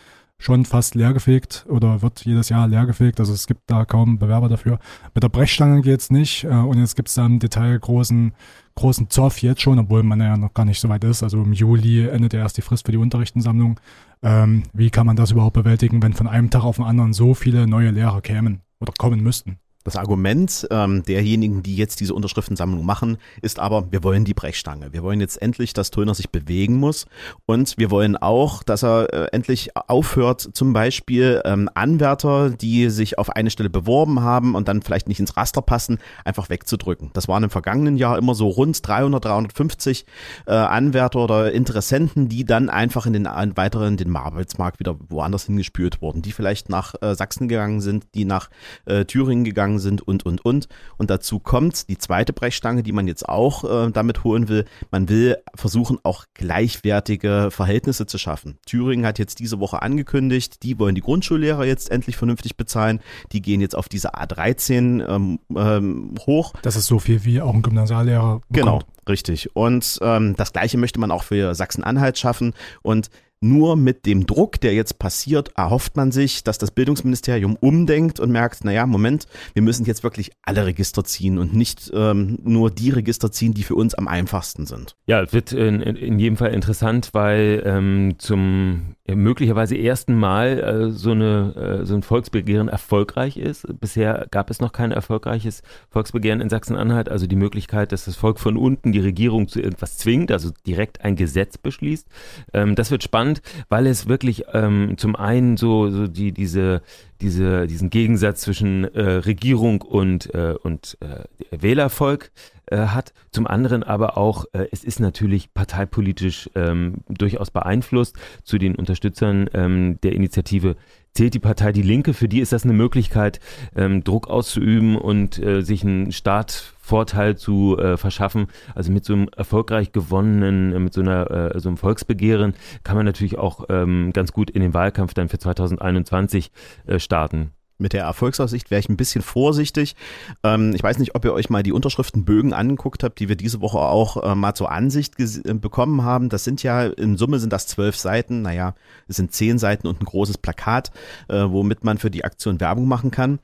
schon 0.43 0.65
fast 0.65 0.97
leergefegt 0.97 1.65
oder 1.69 2.03
wird 2.03 2.25
jedes 2.25 2.49
Jahr 2.49 2.67
leergefegt. 2.67 3.21
Also 3.21 3.33
es 3.33 3.47
gibt 3.47 3.63
da 3.67 3.85
kaum 3.85 4.19
Bewerber 4.19 4.49
dafür. 4.49 4.81
Mit 5.15 5.23
der 5.23 5.29
Brechstange 5.29 5.83
geht's 5.83 6.11
nicht. 6.11 6.45
Äh, 6.45 6.49
und 6.49 6.79
jetzt 6.79 6.97
gibt's 6.97 7.15
da 7.15 7.25
im 7.25 7.39
Detail 7.39 7.79
großen, 7.79 8.35
großen 8.75 9.09
Zoff 9.09 9.41
jetzt 9.41 9.63
schon, 9.63 9.79
obwohl 9.79 10.03
man 10.03 10.21
ja 10.21 10.37
noch 10.37 10.53
gar 10.53 10.65
nicht 10.65 10.81
so 10.81 10.89
weit 10.89 11.05
ist. 11.05 11.23
Also 11.23 11.41
im 11.43 11.53
Juli 11.53 12.09
endet 12.09 12.33
ja 12.33 12.41
erst 12.41 12.57
die 12.57 12.63
Frist 12.63 12.87
für 12.87 12.93
die 12.93 12.99
Unterrichtensammlung. 12.99 13.79
Ähm, 14.23 14.65
wie 14.73 14.91
kann 14.91 15.07
man 15.07 15.17
das 15.17 15.31
überhaupt 15.31 15.55
bewältigen, 15.55 16.03
wenn 16.03 16.13
von 16.13 16.27
einem 16.27 16.51
Tag 16.51 16.65
auf 16.65 16.77
den 16.77 16.85
anderen 16.85 17.13
so 17.13 17.35
viele 17.35 17.69
neue 17.69 17.91
Lehrer 17.91 18.21
kämen 18.21 18.63
oder 18.81 18.93
kommen 18.99 19.23
müssten? 19.23 19.62
Das 19.85 19.97
Argument 19.97 20.67
ähm, 20.71 21.03
derjenigen, 21.03 21.62
die 21.62 21.77
jetzt 21.77 22.01
diese 22.01 22.15
Unterschriftensammlung 22.15 22.85
machen, 22.85 23.19
ist 23.41 23.59
aber, 23.59 23.91
wir 23.93 24.03
wollen 24.03 24.25
die 24.25 24.35
Brechstange. 24.35 24.93
Wir 24.93 25.03
wollen 25.03 25.21
jetzt 25.21 25.41
endlich, 25.41 25.73
dass 25.73 25.91
Töner 25.91 26.15
sich 26.15 26.31
bewegen 26.31 26.77
muss 26.77 27.07
und 27.47 27.77
wir 27.79 27.91
wollen 27.91 28.17
auch, 28.17 28.62
dass 28.62 28.83
er 28.83 29.12
äh, 29.12 29.27
endlich 29.33 29.71
aufhört, 29.75 30.51
zum 30.53 30.73
Beispiel 30.73 31.43
ähm, 31.45 31.69
Anwärter, 31.75 32.51
die 32.51 32.91
sich 32.91 33.19
auf 33.19 33.31
eine 33.31 33.51
Stelle 33.51 33.71
beworben 33.71 34.21
haben 34.21 34.55
und 34.55 34.69
dann 34.69 34.83
vielleicht 34.83 35.09
nicht 35.09 35.21
ins 35.21 35.37
Raster 35.37 35.62
passen, 35.62 35.99
einfach 36.25 36.49
wegzudrücken. 36.49 37.11
Das 37.12 37.29
waren 37.29 37.45
im 37.45 37.51
vergangenen 37.51 37.97
Jahr 37.97 38.19
immer 38.19 38.35
so 38.35 38.49
rund 38.49 38.87
300, 38.87 39.25
350 39.25 40.07
äh, 40.47 40.53
Anwärter 40.53 41.21
oder 41.21 41.53
Interessenten, 41.53 42.29
die 42.29 42.45
dann 42.45 42.71
einfach 42.71 43.07
in 43.07 43.12
den 43.12 43.25
weiteren 43.25 43.97
den 43.97 44.15
Arbeitsmarkt 44.17 44.81
wieder 44.81 44.97
woanders 45.09 45.47
hingespült 45.47 46.01
wurden, 46.03 46.23
die 46.23 46.33
vielleicht 46.33 46.69
nach 46.69 46.95
äh, 47.01 47.15
Sachsen 47.15 47.49
gegangen 47.49 47.81
sind, 47.81 48.07
die 48.15 48.25
nach 48.25 48.51
äh, 48.85 49.05
Thüringen 49.05 49.45
gegangen 49.45 49.72
gegangen 49.73 49.79
sind 49.79 50.02
und, 50.02 50.25
und, 50.25 50.45
und. 50.45 50.69
Und 50.97 51.11
dazu 51.11 51.38
kommt 51.38 51.88
die 51.88 51.99
zweite 51.99 52.33
Brechstange, 52.33 52.83
die 52.83 52.93
man 52.93 53.07
jetzt 53.07 53.29
auch 53.29 53.64
äh, 53.64 53.91
damit 53.91 54.25
holen 54.25 54.49
will. 54.49 54.64
Man 54.91 55.09
will 55.09 55.37
versuchen, 55.55 55.99
auch 56.02 56.25
gleichwertige 56.35 57.49
Verhältnisse 57.50 58.07
zu 58.07 58.19
schaffen. 58.19 58.59
Thüringen 58.67 59.07
hat 59.07 59.19
jetzt 59.19 59.38
diese 59.38 59.61
Woche 59.61 59.83
angekündigt, 59.83 60.62
die 60.62 60.79
wollen 60.79 60.95
die 60.95 61.00
Grundschullehrer 61.00 61.64
jetzt 61.64 61.91
endlich 61.91 62.17
vernünftig 62.17 62.57
bezahlen. 62.57 63.00
Die 63.33 63.43
gehen 63.43 63.61
jetzt 63.61 63.76
auf 63.76 63.88
diese 63.88 64.14
A13 64.14 65.07
ähm, 65.09 65.38
ähm, 65.55 66.14
hoch. 66.26 66.52
Das 66.62 66.76
ist 66.76 66.87
so 66.87 66.99
viel 66.99 67.25
wie 67.25 67.41
auch 67.41 67.55
ein 67.55 67.62
Gymnasiallehrer. 67.62 68.41
Bekommt. 68.41 68.50
Genau, 68.50 68.81
richtig. 69.09 69.55
Und 69.55 69.99
ähm, 70.02 70.35
das 70.37 70.52
Gleiche 70.52 70.79
möchte 70.79 71.00
man 71.00 71.11
auch 71.11 71.23
für 71.23 71.55
Sachsen-Anhalt 71.55 72.19
schaffen. 72.19 72.55
Und 72.83 73.09
nur 73.43 73.77
mit 73.77 74.07
dem 74.07 74.27
Druck, 74.27 74.61
der 74.61 74.75
jetzt 74.75 74.99
passiert, 74.99 75.51
erhofft 75.57 75.97
man 75.97 76.13
sich, 76.13 76.45
dass 76.45 76.59
das 76.59 76.71
Bildungsministerium 76.71 77.57
umdenkt 77.57 78.21
und 78.21 78.31
merkt, 78.31 78.65
naja, 78.65 78.87
Moment, 78.87 79.27
wir 79.55 79.63
müssen 79.63 79.85
jetzt 79.85 80.03
wirklich 80.03 80.31
alle 80.43 80.67
Register 80.67 81.05
ziehen 81.05 81.39
und 81.39 81.55
nicht 81.55 81.91
ähm, 81.95 82.39
nur 82.43 82.71
die 82.71 82.91
Register 82.91 83.33
ziehen, 83.33 83.55
die 83.55 83.65
für 83.65 83.75
uns 83.75 83.95
am 83.95 84.09
einfachsten 84.09 84.67
sind. 84.67 84.97
Ja, 85.07 85.23
es 85.23 85.33
wird 85.33 85.53
in, 85.53 85.81
in 85.81 86.19
jedem 86.19 86.37
Fall 86.37 86.55
interessant, 86.55 87.11
weil 87.13 87.63
ähm, 87.67 88.15
zum 88.19 88.95
möglicherweise 89.09 89.77
ersten 89.77 90.15
Mal 90.15 90.61
äh, 90.61 90.91
so, 90.91 91.11
eine, 91.11 91.81
äh, 91.83 91.87
so 91.87 91.95
ein 91.95 92.03
Volksbegehren 92.03 92.69
erfolgreich 92.69 93.37
ist. 93.37 93.67
Bisher 93.81 94.27
gab 94.31 94.49
es 94.49 94.61
noch 94.61 94.73
kein 94.73 94.93
erfolgreiches 94.93 95.63
Volksbegehren 95.91 96.41
in 96.41 96.49
Sachsen-Anhalt, 96.49 97.09
also 97.09 97.27
die 97.27 97.37
Möglichkeit, 97.37 97.91
dass 97.91 98.05
das 98.05 98.15
Volk 98.15 98.39
von 98.39 98.57
unten 98.57 98.93
die 98.93 99.01
Regierung 99.01 99.49
zu 99.49 99.61
irgendwas 99.61 99.99
zwingt, 99.99 100.31
also 100.31 100.51
direkt 100.67 101.05
ein 101.05 101.17
Gesetz 101.17 101.59
beschließt. 101.59 102.07
Ähm, 102.53 102.77
das 102.77 102.93
wird 102.93 103.03
spannend, 103.03 103.43
weil 103.69 103.87
es 103.87 104.09
wirklich 104.09 104.45
ähm, 104.53 104.95
zum 104.97 105.17
einen 105.17 105.57
so, 105.57 105.91
so 105.91 106.07
die, 106.07 106.33
diese, 106.33 106.83
diese, 107.21 107.67
diesen 107.67 107.91
Gegensatz 107.91 108.43
zwischen 108.43 108.85
äh, 108.95 109.03
Regierung 109.03 109.83
und, 109.83 110.33
äh, 110.35 110.55
und 110.63 110.97
äh, 111.01 111.25
Wählervolk 111.51 112.31
äh, 112.73 112.87
hat. 112.88 113.12
Zum 113.31 113.47
anderen 113.47 113.83
aber 113.83 114.17
auch, 114.17 114.47
äh, 114.52 114.67
es 114.73 114.83
ist 114.85 115.00
natürlich 115.00 115.52
parteipolitisch 115.52 116.50
ähm, 116.55 117.02
durchaus 117.09 117.50
beeinflusst. 117.50 118.17
Zu 118.43 118.59
den 118.59 118.75
Unterstützern 118.75 119.49
ähm, 119.55 120.00
der 120.02 120.12
Initiative 120.12 120.76
zählt 121.12 121.35
die 121.35 121.38
Partei 121.38 121.73
Die 121.73 121.83
Linke. 121.83 122.14
Für 122.14 122.29
die 122.29 122.41
ist 122.41 122.52
das 122.52 122.64
eine 122.64 122.73
Möglichkeit, 122.73 123.41
ähm, 123.76 124.02
Druck 124.02 124.29
auszuüben 124.29 124.97
und 124.97 125.38
äh, 125.38 125.62
sich 125.62 125.85
einen 125.85 126.12
Startvorteil 126.12 127.37
zu 127.37 127.76
äh, 127.79 127.97
verschaffen. 127.97 128.47
Also 128.75 128.91
mit 128.93 129.05
so 129.05 129.12
einem 129.12 129.29
erfolgreich 129.37 129.93
gewonnenen, 129.93 130.73
äh, 130.73 130.79
mit 130.79 130.95
so 130.95 131.02
einer 131.02 131.55
äh, 131.55 131.61
so 131.61 131.69
einem 131.69 131.76
Volksbegehren 131.76 132.55
kann 132.83 132.97
man 132.97 133.05
natürlich 133.05 133.38
auch 133.38 133.67
ähm, 133.69 134.12
ganz 134.12 134.33
gut 134.33 134.50
in 134.50 134.62
den 134.62 134.75
Wahlkampf 134.75 135.14
dann 135.14 135.29
für 135.29 135.38
2021 135.38 136.50
äh, 136.87 136.99
starten 136.99 137.52
mit 137.83 137.93
der 137.93 138.05
Erfolgsaussicht 138.05 138.71
wäre 138.71 138.81
ich 138.81 138.89
ein 138.89 138.97
bisschen 138.97 139.23
vorsichtig. 139.23 139.95
Ähm, 140.43 140.75
ich 140.75 140.83
weiß 140.83 140.99
nicht, 140.99 141.15
ob 141.15 141.25
ihr 141.25 141.35
euch 141.35 141.51
mal 141.51 141.62
die 141.62 141.73
Unterschriftenbögen 141.73 142.55
angeguckt 142.55 143.05
habt, 143.05 143.19
die 143.19 143.29
wir 143.29 143.37
diese 143.37 143.61
Woche 143.61 143.79
auch 143.79 144.23
äh, 144.23 144.35
mal 144.35 144.55
zur 144.55 144.71
Ansicht 144.71 145.15
äh, 145.19 145.55
bekommen 145.55 146.03
haben. 146.03 146.29
Das 146.29 146.45
sind 146.45 146.62
ja, 146.62 146.87
in 146.87 147.19
Summe 147.19 147.39
sind 147.39 147.53
das 147.53 147.67
zwölf 147.67 147.97
Seiten. 147.97 148.43
Naja, 148.43 148.75
es 149.09 149.17
sind 149.17 149.33
zehn 149.33 149.59
Seiten 149.59 149.87
und 149.87 150.01
ein 150.01 150.07
großes 150.07 150.39
Plakat, 150.39 150.91
äh, 151.29 151.45
womit 151.49 151.85
man 151.85 151.99
für 151.99 152.11
die 152.11 152.25
Aktion 152.25 152.61
Werbung 152.61 152.89
machen 152.89 153.11
kann 153.11 153.39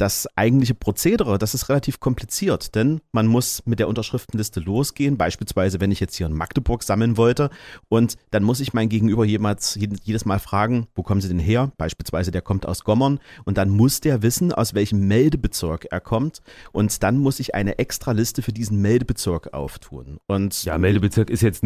das 0.00 0.26
eigentliche 0.34 0.74
Prozedere, 0.74 1.36
das 1.36 1.52
ist 1.52 1.68
relativ 1.68 2.00
kompliziert, 2.00 2.74
denn 2.74 3.02
man 3.12 3.26
muss 3.26 3.62
mit 3.66 3.80
der 3.80 3.88
Unterschriftenliste 3.88 4.60
losgehen, 4.60 5.18
beispielsweise 5.18 5.78
wenn 5.80 5.90
ich 5.90 6.00
jetzt 6.00 6.16
hier 6.16 6.26
in 6.26 6.32
Magdeburg 6.32 6.82
sammeln 6.82 7.18
wollte 7.18 7.50
und 7.88 8.16
dann 8.30 8.42
muss 8.42 8.60
ich 8.60 8.72
mein 8.72 8.88
Gegenüber 8.88 9.26
jemals, 9.26 9.78
jedes 10.02 10.24
Mal 10.24 10.38
fragen, 10.38 10.86
wo 10.94 11.02
kommen 11.02 11.20
Sie 11.20 11.28
denn 11.28 11.38
her? 11.38 11.72
Beispielsweise 11.76 12.30
der 12.30 12.40
kommt 12.40 12.64
aus 12.64 12.82
Gommern 12.82 13.20
und 13.44 13.58
dann 13.58 13.68
muss 13.68 14.00
der 14.00 14.22
wissen, 14.22 14.52
aus 14.52 14.72
welchem 14.72 15.06
Meldebezirk 15.06 15.88
er 15.90 16.00
kommt 16.00 16.40
und 16.72 17.02
dann 17.02 17.18
muss 17.18 17.38
ich 17.38 17.54
eine 17.54 17.78
extra 17.78 18.12
Liste 18.12 18.40
für 18.40 18.52
diesen 18.52 18.80
Meldebezirk 18.80 19.52
auftun. 19.52 20.18
Und 20.26 20.64
ja, 20.64 20.78
Meldebezirk 20.78 21.28
ist 21.28 21.42
jetzt, 21.42 21.62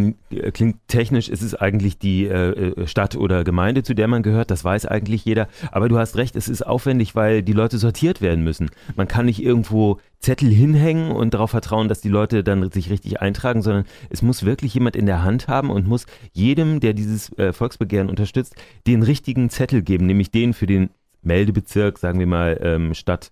klingt 0.54 0.76
technisch, 0.88 1.28
ist 1.28 1.42
es 1.42 1.54
eigentlich 1.54 1.98
die 1.98 2.24
äh, 2.24 2.72
äh, 2.80 2.86
Stadt 2.88 3.14
oder 3.14 3.44
Gemeinde, 3.44 3.84
zu 3.84 3.94
der 3.94 4.08
man 4.08 4.24
gehört, 4.24 4.50
das 4.50 4.64
weiß 4.64 4.86
eigentlich 4.86 5.24
jeder, 5.24 5.46
aber 5.70 5.88
du 5.88 5.98
hast 5.98 6.16
recht, 6.16 6.34
es 6.34 6.48
ist 6.48 6.66
aufwendig, 6.66 7.14
weil 7.14 7.44
die 7.44 7.52
Leute 7.52 7.78
sortiert 7.78 8.20
werden 8.20 8.23
werden 8.24 8.42
müssen. 8.42 8.70
Man 8.96 9.06
kann 9.06 9.26
nicht 9.26 9.40
irgendwo 9.40 10.00
Zettel 10.18 10.50
hinhängen 10.50 11.12
und 11.12 11.34
darauf 11.34 11.50
vertrauen, 11.50 11.86
dass 11.86 12.00
die 12.00 12.08
Leute 12.08 12.42
dann 12.42 12.68
sich 12.72 12.90
richtig 12.90 13.20
eintragen, 13.20 13.62
sondern 13.62 13.84
es 14.10 14.22
muss 14.22 14.44
wirklich 14.44 14.74
jemand 14.74 14.96
in 14.96 15.06
der 15.06 15.22
Hand 15.22 15.46
haben 15.46 15.70
und 15.70 15.86
muss 15.86 16.06
jedem, 16.32 16.80
der 16.80 16.94
dieses 16.94 17.32
äh, 17.38 17.52
Volksbegehren 17.52 18.10
unterstützt, 18.10 18.56
den 18.88 19.04
richtigen 19.04 19.48
Zettel 19.50 19.82
geben, 19.82 20.06
nämlich 20.06 20.32
den 20.32 20.52
für 20.52 20.66
den 20.66 20.90
Meldebezirk, 21.22 21.98
sagen 21.98 22.18
wir 22.18 22.26
mal 22.26 22.58
ähm, 22.60 22.94
Stadt 22.94 23.30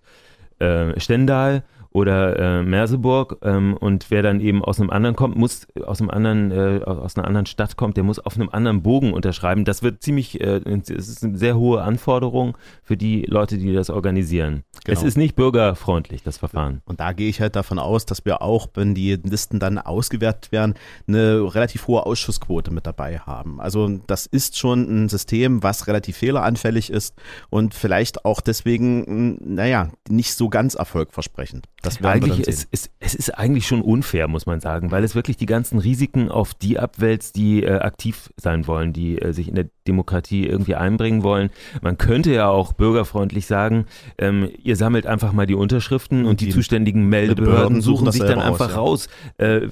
äh, 0.59 0.97
Stendal 0.99 1.63
oder 1.93 2.39
äh, 2.39 2.63
Merseburg 2.63 3.37
ähm, 3.43 3.77
und 3.77 4.09
wer 4.09 4.23
dann 4.23 4.41
eben 4.41 4.63
aus 4.63 4.79
einem 4.79 4.89
anderen 4.89 5.15
kommt, 5.15 5.37
muss 5.37 5.67
aus 5.85 6.01
einem 6.01 6.09
anderen 6.09 6.51
äh, 6.51 6.83
aus 6.83 7.15
einer 7.15 7.27
anderen 7.27 7.45
Stadt 7.45 7.77
kommt, 7.77 7.97
der 7.97 8.03
muss 8.03 8.19
auf 8.19 8.35
einem 8.35 8.49
anderen 8.49 8.81
Bogen 8.81 9.13
unterschreiben. 9.13 9.63
Das 9.63 9.83
wird 9.83 10.01
ziemlich, 10.01 10.41
äh, 10.41 10.61
es 10.65 10.89
ist 10.89 11.23
eine 11.23 11.37
sehr 11.37 11.55
hohe 11.55 11.83
Anforderung 11.83 12.57
für 12.81 12.97
die 12.97 13.21
Leute, 13.27 13.59
die 13.59 13.73
das 13.73 13.91
organisieren. 13.91 14.63
Genau. 14.83 14.97
Es 14.97 15.03
ist 15.03 15.17
nicht 15.17 15.35
bürgerfreundlich 15.35 16.23
das 16.23 16.37
Verfahren. 16.39 16.81
Und 16.85 16.99
da 16.99 17.13
gehe 17.13 17.29
ich 17.29 17.39
halt 17.39 17.55
davon 17.55 17.77
aus, 17.77 18.05
dass 18.05 18.25
wir 18.25 18.41
auch, 18.41 18.67
wenn 18.73 18.95
die 18.95 19.13
Listen 19.23 19.59
dann 19.59 19.77
ausgewertet 19.77 20.51
werden, 20.51 20.73
eine 21.07 21.53
relativ 21.53 21.87
hohe 21.87 22.05
Ausschussquote 22.05 22.73
mit 22.73 22.87
dabei 22.87 23.19
haben. 23.19 23.61
Also 23.61 23.99
das 24.07 24.25
ist 24.25 24.57
schon 24.57 25.03
ein 25.03 25.09
System, 25.09 25.61
was 25.61 25.87
relativ 25.87 26.17
fehleranfällig 26.17 26.89
ist 26.89 27.15
und 27.51 27.75
vielleicht 27.75 28.25
auch 28.25 28.41
deswegen, 28.41 29.37
naja, 29.53 29.89
nicht 30.09 30.33
so 30.33 30.49
ganz 30.49 30.73
erfolgversprechend. 30.73 31.67
Das 31.83 32.01
eigentlich 32.01 32.47
es, 32.47 32.65
es, 32.71 32.89
es 33.01 33.13
ist 33.13 33.37
eigentlich 33.37 33.67
schon 33.67 33.81
unfair, 33.81 34.29
muss 34.29 34.45
man 34.45 34.61
sagen, 34.61 34.89
weil 34.91 35.03
es 35.03 35.15
wirklich 35.15 35.35
die 35.35 35.45
ganzen 35.45 35.79
Risiken 35.79 36.29
auf 36.29 36.53
die 36.53 36.79
abwälzt, 36.79 37.35
die 37.35 37.61
äh, 37.61 37.73
aktiv 37.79 38.31
sein 38.37 38.67
wollen, 38.67 38.93
die 38.93 39.21
äh, 39.21 39.33
sich 39.33 39.49
in 39.49 39.55
der 39.55 39.65
Demokratie 39.85 40.47
irgendwie 40.47 40.75
einbringen 40.75 41.23
wollen. 41.23 41.49
Man 41.81 41.97
könnte 41.97 42.33
ja 42.33 42.47
auch 42.47 42.71
bürgerfreundlich 42.71 43.47
sagen, 43.47 43.85
ähm, 44.17 44.49
ihr 44.63 44.77
sammelt 44.77 45.05
einfach 45.05 45.33
mal 45.33 45.45
die 45.45 45.55
Unterschriften 45.55 46.25
und, 46.25 46.39
die, 46.39 46.45
die, 46.45 46.51
zuständigen 46.51 47.09
Meldebehörden 47.09 47.81
suchen, 47.81 48.09
sich 48.13 48.21
dann 48.21 48.39
einfach 48.39 48.77
raus, 48.77 49.09
ja. 49.37 49.57
äh, 49.57 49.69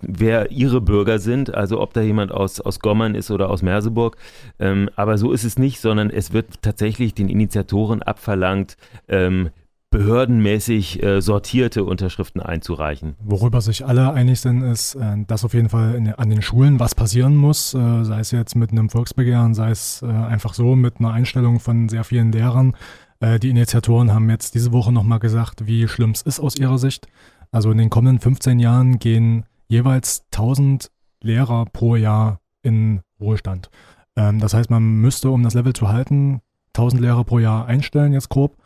wer 0.00 0.52
ihre 0.52 0.80
Bürger 0.80 1.18
sind, 1.18 1.52
also 1.52 1.80
ob 1.80 1.92
da 1.92 2.02
jemand 2.02 2.30
aus, 2.30 2.60
aus 2.60 2.78
Gommern 2.78 3.16
ist 3.16 3.32
oder 3.32 3.50
aus 3.50 3.62
Merseburg. 3.62 4.16
Ähm, 4.60 4.90
aber 4.94 5.18
so 5.18 5.32
ist 5.32 5.42
es 5.42 5.58
nicht, 5.58 5.80
sondern 5.80 6.10
es 6.10 6.32
wird 6.32 6.62
tatsächlich 6.62 7.14
den 7.14 7.28
Initiatoren 7.28 8.00
abverlangt, 8.00 8.76
ähm, 9.08 9.50
behördenmäßig 9.90 11.02
äh, 11.02 11.20
sortierte 11.20 11.84
Unterschriften 11.84 12.42
einzureichen. 12.42 13.16
Worüber 13.20 13.60
sich 13.60 13.86
alle 13.86 14.12
einig 14.12 14.40
sind, 14.40 14.62
ist, 14.62 14.94
äh, 14.96 15.24
dass 15.26 15.44
auf 15.44 15.54
jeden 15.54 15.68
Fall 15.70 15.94
in, 15.94 16.12
an 16.12 16.30
den 16.30 16.42
Schulen 16.42 16.78
was 16.78 16.94
passieren 16.94 17.36
muss, 17.36 17.74
äh, 17.74 18.04
sei 18.04 18.20
es 18.20 18.30
jetzt 18.30 18.54
mit 18.54 18.70
einem 18.70 18.90
Volksbegehren, 18.90 19.54
sei 19.54 19.70
es 19.70 20.02
äh, 20.02 20.06
einfach 20.06 20.54
so 20.54 20.76
mit 20.76 20.98
einer 20.98 21.12
Einstellung 21.12 21.58
von 21.58 21.88
sehr 21.88 22.04
vielen 22.04 22.32
Lehrern. 22.32 22.76
Äh, 23.20 23.38
die 23.38 23.50
Initiatoren 23.50 24.12
haben 24.12 24.28
jetzt 24.30 24.54
diese 24.54 24.72
Woche 24.72 24.92
nochmal 24.92 25.18
gesagt, 25.20 25.66
wie 25.66 25.88
schlimm 25.88 26.10
es 26.10 26.22
ist 26.22 26.40
aus 26.40 26.56
ihrer 26.56 26.78
Sicht. 26.78 27.08
Also 27.50 27.70
in 27.70 27.78
den 27.78 27.90
kommenden 27.90 28.20
15 28.20 28.58
Jahren 28.58 28.98
gehen 28.98 29.46
jeweils 29.68 30.24
1000 30.32 30.90
Lehrer 31.22 31.64
pro 31.64 31.96
Jahr 31.96 32.40
in 32.62 33.00
Ruhestand. 33.20 33.70
Ähm, 34.16 34.38
das 34.38 34.54
heißt, 34.54 34.70
man 34.70 34.82
müsste, 34.82 35.30
um 35.30 35.42
das 35.42 35.54
Level 35.54 35.72
zu 35.72 35.88
halten, 35.88 36.40
1000 36.74 37.00
Lehrer 37.00 37.24
pro 37.24 37.38
Jahr 37.38 37.66
einstellen, 37.66 38.12
jetzt 38.12 38.28
grob. 38.28 38.56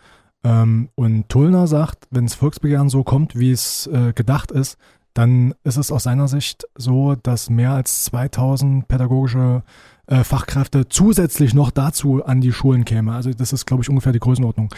Ähm, 0.44 0.88
und 0.94 1.28
Tullner 1.28 1.66
sagt, 1.66 2.06
wenn 2.10 2.26
das 2.26 2.34
Volksbegehren 2.34 2.88
so 2.88 3.04
kommt, 3.04 3.38
wie 3.38 3.52
es 3.52 3.86
äh, 3.86 4.12
gedacht 4.12 4.50
ist, 4.50 4.76
dann 5.14 5.54
ist 5.62 5.76
es 5.76 5.92
aus 5.92 6.04
seiner 6.04 6.28
Sicht 6.28 6.64
so, 6.74 7.14
dass 7.14 7.50
mehr 7.50 7.72
als 7.72 8.04
2000 8.04 8.88
pädagogische 8.88 9.62
äh, 10.06 10.24
Fachkräfte 10.24 10.88
zusätzlich 10.88 11.54
noch 11.54 11.70
dazu 11.70 12.24
an 12.24 12.40
die 12.40 12.52
Schulen 12.52 12.84
käme. 12.84 13.12
Also 13.12 13.30
das 13.32 13.52
ist, 13.52 13.66
glaube 13.66 13.82
ich, 13.82 13.88
ungefähr 13.88 14.12
die 14.12 14.20
Größenordnung. 14.20 14.74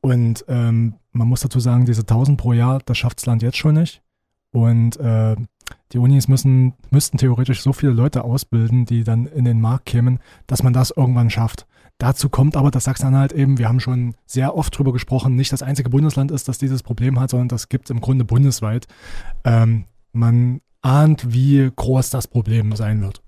Und 0.00 0.44
ähm, 0.48 0.94
man 1.12 1.28
muss 1.28 1.40
dazu 1.40 1.60
sagen, 1.60 1.84
diese 1.84 2.02
1000 2.02 2.40
pro 2.40 2.52
Jahr, 2.52 2.80
das 2.84 2.98
schafft 2.98 3.18
das 3.18 3.26
Land 3.26 3.42
jetzt 3.42 3.58
schon 3.58 3.74
nicht. 3.74 4.02
Und 4.52 4.96
äh, 4.98 5.36
die 5.92 5.98
Unis 5.98 6.28
müssen, 6.28 6.74
müssten 6.90 7.18
theoretisch 7.18 7.62
so 7.62 7.72
viele 7.72 7.92
Leute 7.92 8.24
ausbilden, 8.24 8.86
die 8.86 9.04
dann 9.04 9.26
in 9.26 9.44
den 9.44 9.60
Markt 9.60 9.86
kämen, 9.86 10.20
dass 10.46 10.62
man 10.62 10.72
das 10.72 10.90
irgendwann 10.90 11.30
schafft. 11.30 11.66
Dazu 11.98 12.28
kommt 12.28 12.56
aber, 12.56 12.70
dass 12.70 12.84
Sachsen-Anhalt 12.84 13.32
eben, 13.32 13.58
wir 13.58 13.68
haben 13.68 13.80
schon 13.80 14.14
sehr 14.24 14.56
oft 14.56 14.76
drüber 14.76 14.92
gesprochen, 14.92 15.34
nicht 15.34 15.52
das 15.52 15.62
einzige 15.62 15.90
Bundesland 15.90 16.30
ist, 16.30 16.46
das 16.46 16.58
dieses 16.58 16.84
Problem 16.84 17.18
hat, 17.18 17.30
sondern 17.30 17.48
das 17.48 17.68
gibt 17.68 17.86
es 17.86 17.90
im 17.90 18.00
Grunde 18.00 18.24
bundesweit. 18.24 18.86
Ähm, 19.44 19.86
man 20.12 20.60
ahnt, 20.80 21.32
wie 21.32 21.68
groß 21.74 22.10
das 22.10 22.28
Problem 22.28 22.74
sein 22.76 23.00
wird. 23.00 23.20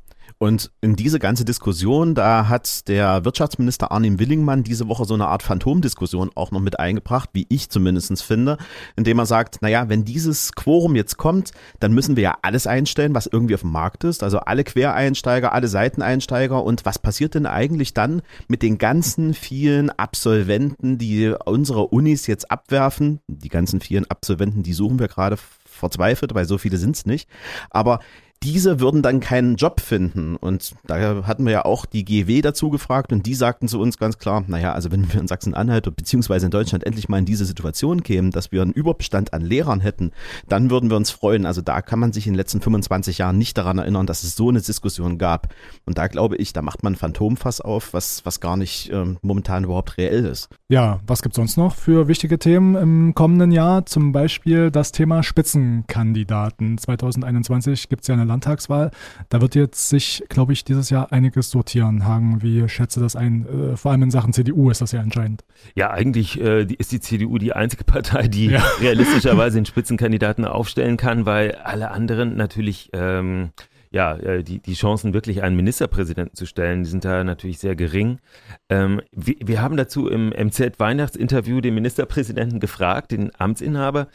Und 0.42 0.70
in 0.80 0.96
diese 0.96 1.18
ganze 1.18 1.44
Diskussion, 1.44 2.14
da 2.14 2.48
hat 2.48 2.88
der 2.88 3.26
Wirtschaftsminister 3.26 3.92
Arnim 3.92 4.18
Willingmann 4.18 4.64
diese 4.64 4.88
Woche 4.88 5.04
so 5.04 5.12
eine 5.12 5.26
Art 5.26 5.42
Phantomdiskussion 5.42 6.30
auch 6.34 6.50
noch 6.50 6.60
mit 6.60 6.80
eingebracht, 6.80 7.28
wie 7.34 7.44
ich 7.50 7.68
zumindest 7.68 8.22
finde, 8.22 8.56
indem 8.96 9.18
er 9.18 9.26
sagt, 9.26 9.60
naja, 9.60 9.90
wenn 9.90 10.06
dieses 10.06 10.54
Quorum 10.54 10.96
jetzt 10.96 11.18
kommt, 11.18 11.50
dann 11.78 11.92
müssen 11.92 12.16
wir 12.16 12.22
ja 12.22 12.38
alles 12.40 12.66
einstellen, 12.66 13.14
was 13.14 13.26
irgendwie 13.26 13.54
auf 13.54 13.60
dem 13.60 13.70
Markt 13.70 14.02
ist, 14.04 14.22
also 14.22 14.38
alle 14.38 14.64
Quereinsteiger, 14.64 15.52
alle 15.52 15.68
Seiteneinsteiger 15.68 16.64
und 16.64 16.86
was 16.86 16.98
passiert 16.98 17.34
denn 17.34 17.44
eigentlich 17.44 17.92
dann 17.92 18.22
mit 18.48 18.62
den 18.62 18.78
ganzen 18.78 19.34
vielen 19.34 19.90
Absolventen, 19.90 20.96
die 20.96 21.34
unsere 21.44 21.88
Unis 21.88 22.26
jetzt 22.26 22.50
abwerfen? 22.50 23.20
Die 23.28 23.50
ganzen 23.50 23.82
vielen 23.82 24.10
Absolventen, 24.10 24.62
die 24.62 24.72
suchen 24.72 25.00
wir 25.00 25.08
gerade 25.08 25.36
verzweifelt, 25.66 26.34
weil 26.34 26.46
so 26.46 26.56
viele 26.56 26.78
sind 26.78 26.96
es 26.96 27.04
nicht. 27.04 27.28
Aber 27.68 28.00
diese 28.42 28.80
würden 28.80 29.02
dann 29.02 29.20
keinen 29.20 29.56
Job 29.56 29.80
finden. 29.80 30.36
Und 30.36 30.74
da 30.86 31.26
hatten 31.26 31.44
wir 31.44 31.52
ja 31.52 31.64
auch 31.66 31.84
die 31.84 32.06
GW 32.06 32.40
dazu 32.40 32.70
gefragt 32.70 33.12
und 33.12 33.26
die 33.26 33.34
sagten 33.34 33.68
zu 33.68 33.78
uns 33.78 33.98
ganz 33.98 34.18
klar, 34.18 34.44
naja, 34.46 34.72
also 34.72 34.90
wenn 34.90 35.12
wir 35.12 35.20
in 35.20 35.28
Sachsen-Anhalt 35.28 35.94
beziehungsweise 35.94 36.46
in 36.46 36.50
Deutschland 36.50 36.84
endlich 36.84 37.10
mal 37.10 37.18
in 37.18 37.26
diese 37.26 37.44
Situation 37.44 38.02
kämen, 38.02 38.30
dass 38.30 38.50
wir 38.50 38.62
einen 38.62 38.72
Überbestand 38.72 39.34
an 39.34 39.42
Lehrern 39.42 39.80
hätten, 39.80 40.12
dann 40.48 40.70
würden 40.70 40.88
wir 40.88 40.96
uns 40.96 41.10
freuen. 41.10 41.44
Also 41.44 41.60
da 41.60 41.82
kann 41.82 41.98
man 41.98 42.14
sich 42.14 42.26
in 42.26 42.32
den 42.32 42.38
letzten 42.38 42.62
25 42.62 43.18
Jahren 43.18 43.36
nicht 43.36 43.58
daran 43.58 43.76
erinnern, 43.76 44.06
dass 44.06 44.22
es 44.22 44.36
so 44.36 44.48
eine 44.48 44.62
Diskussion 44.62 45.18
gab. 45.18 45.54
Und 45.84 45.98
da 45.98 46.06
glaube 46.06 46.36
ich, 46.36 46.54
da 46.54 46.62
macht 46.62 46.82
man 46.82 46.96
Phantomfass 46.96 47.60
auf, 47.60 47.92
was, 47.92 48.24
was 48.24 48.40
gar 48.40 48.56
nicht 48.56 48.90
ähm, 48.90 49.18
momentan 49.20 49.64
überhaupt 49.64 49.98
reell 49.98 50.24
ist. 50.24 50.48
Ja, 50.68 51.00
was 51.06 51.20
gibt 51.20 51.34
es 51.34 51.36
sonst 51.36 51.58
noch 51.58 51.74
für 51.74 52.08
wichtige 52.08 52.38
Themen 52.38 52.74
im 52.74 53.14
kommenden 53.14 53.52
Jahr? 53.52 53.84
Zum 53.84 54.12
Beispiel 54.12 54.70
das 54.70 54.92
Thema 54.92 55.22
Spitzenkandidaten. 55.22 56.78
2021 56.78 57.90
gibt 57.90 58.02
es 58.02 58.08
ja 58.08 58.14
eine 58.14 58.29
Landtagswahl. 58.30 58.90
Da 59.28 59.40
wird 59.40 59.54
jetzt 59.54 59.88
sich, 59.88 60.24
glaube 60.28 60.52
ich, 60.52 60.64
dieses 60.64 60.90
Jahr 60.90 61.12
einiges 61.12 61.50
sortieren. 61.50 62.04
Hagen, 62.04 62.42
wie 62.42 62.68
schätze 62.68 63.00
das 63.00 63.16
ein? 63.16 63.46
Äh, 63.46 63.76
vor 63.76 63.90
allem 63.90 64.04
in 64.04 64.10
Sachen 64.10 64.32
CDU 64.32 64.70
ist 64.70 64.80
das 64.80 64.92
ja 64.92 65.00
entscheidend. 65.00 65.44
Ja, 65.74 65.90
eigentlich 65.90 66.40
äh, 66.40 66.62
ist 66.62 66.92
die 66.92 67.00
CDU 67.00 67.38
die 67.38 67.52
einzige 67.52 67.84
Partei, 67.84 68.28
die 68.28 68.46
ja. 68.46 68.62
realistischerweise 68.80 69.58
den 69.58 69.66
Spitzenkandidaten 69.66 70.44
aufstellen 70.44 70.96
kann, 70.96 71.26
weil 71.26 71.52
alle 71.56 71.90
anderen 71.90 72.36
natürlich 72.36 72.90
ähm, 72.92 73.50
ja, 73.90 74.14
äh, 74.16 74.44
die, 74.44 74.60
die 74.60 74.74
Chancen, 74.74 75.14
wirklich 75.14 75.42
einen 75.42 75.56
Ministerpräsidenten 75.56 76.36
zu 76.36 76.46
stellen, 76.46 76.84
die 76.84 76.90
sind 76.90 77.04
da 77.04 77.24
natürlich 77.24 77.58
sehr 77.58 77.74
gering. 77.74 78.20
Ähm, 78.68 79.00
wir, 79.10 79.34
wir 79.40 79.60
haben 79.60 79.76
dazu 79.76 80.08
im 80.08 80.28
MZ-Weihnachtsinterview 80.30 81.60
den 81.60 81.74
Ministerpräsidenten 81.74 82.60
gefragt, 82.60 83.10
den 83.10 83.32
Amtsinhaber 83.36 84.08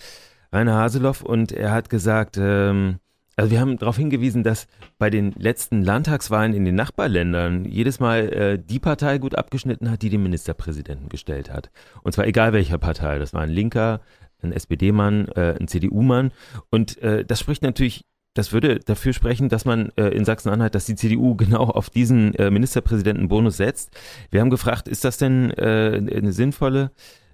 Rainer 0.54 0.76
Haseloff, 0.76 1.22
und 1.22 1.52
er 1.52 1.72
hat 1.72 1.90
gesagt, 1.90 2.38
ähm, 2.40 3.00
also 3.36 3.52
wir 3.52 3.60
haben 3.60 3.78
darauf 3.78 3.98
hingewiesen, 3.98 4.44
dass 4.44 4.68
bei 4.98 5.10
den 5.10 5.34
letzten 5.34 5.84
Landtagswahlen 5.84 6.54
in 6.54 6.64
den 6.66 6.76
Nachbarländern 6.76 7.66
jedes 7.66 8.00
Mal 8.00 8.30
äh, 8.34 8.60
die 8.60 8.80
Partei 8.80 9.18
gut 9.18 9.36
abgeschnitten 9.36 9.92
hat, 9.92 10.02
die 10.02 10.10
den 10.10 10.24
Ministerpräsidenten 10.24 11.10
gestellt 11.10 11.52
hat. 11.52 11.70
Und 12.04 12.14
zwar 12.14 12.28
egal 12.28 12.54
welcher 12.54 12.78
Partei. 12.78 13.20
Das 13.20 13.34
war 13.34 13.42
ein 13.42 13.50
Linker, 13.50 14.00
ein 14.42 14.54
SPD-Mann, 14.54 15.28
äh, 15.36 15.56
ein 15.60 15.68
CDU-Mann. 15.68 16.32
Und 16.70 16.98
äh, 17.02 17.26
das 17.26 17.42
spricht 17.42 17.62
natürlich, 17.62 18.06
das 18.36 18.54
würde 18.54 18.80
dafür 18.80 19.12
sprechen, 19.12 19.50
dass 19.50 19.66
man 19.66 19.92
äh, 19.98 20.10
in 20.10 20.24
Sachsen-Anhalt, 20.24 20.76
dass 20.76 20.86
die 20.86 20.96
CDU 20.96 21.36
genau 21.38 21.64
auf 21.66 21.90
diesen 21.90 22.36
äh, 22.36 22.50
Ministerpräsidentenbonus 22.50 23.58
setzt. 23.58 23.92
Wir 24.32 24.40
haben 24.40 24.50
gefragt, 24.50 24.88
ist 24.88 25.04
das 25.04 25.18
denn 25.18 25.52
äh, 25.52 26.02
eine 26.16 26.32
sinnvolle 26.32 26.92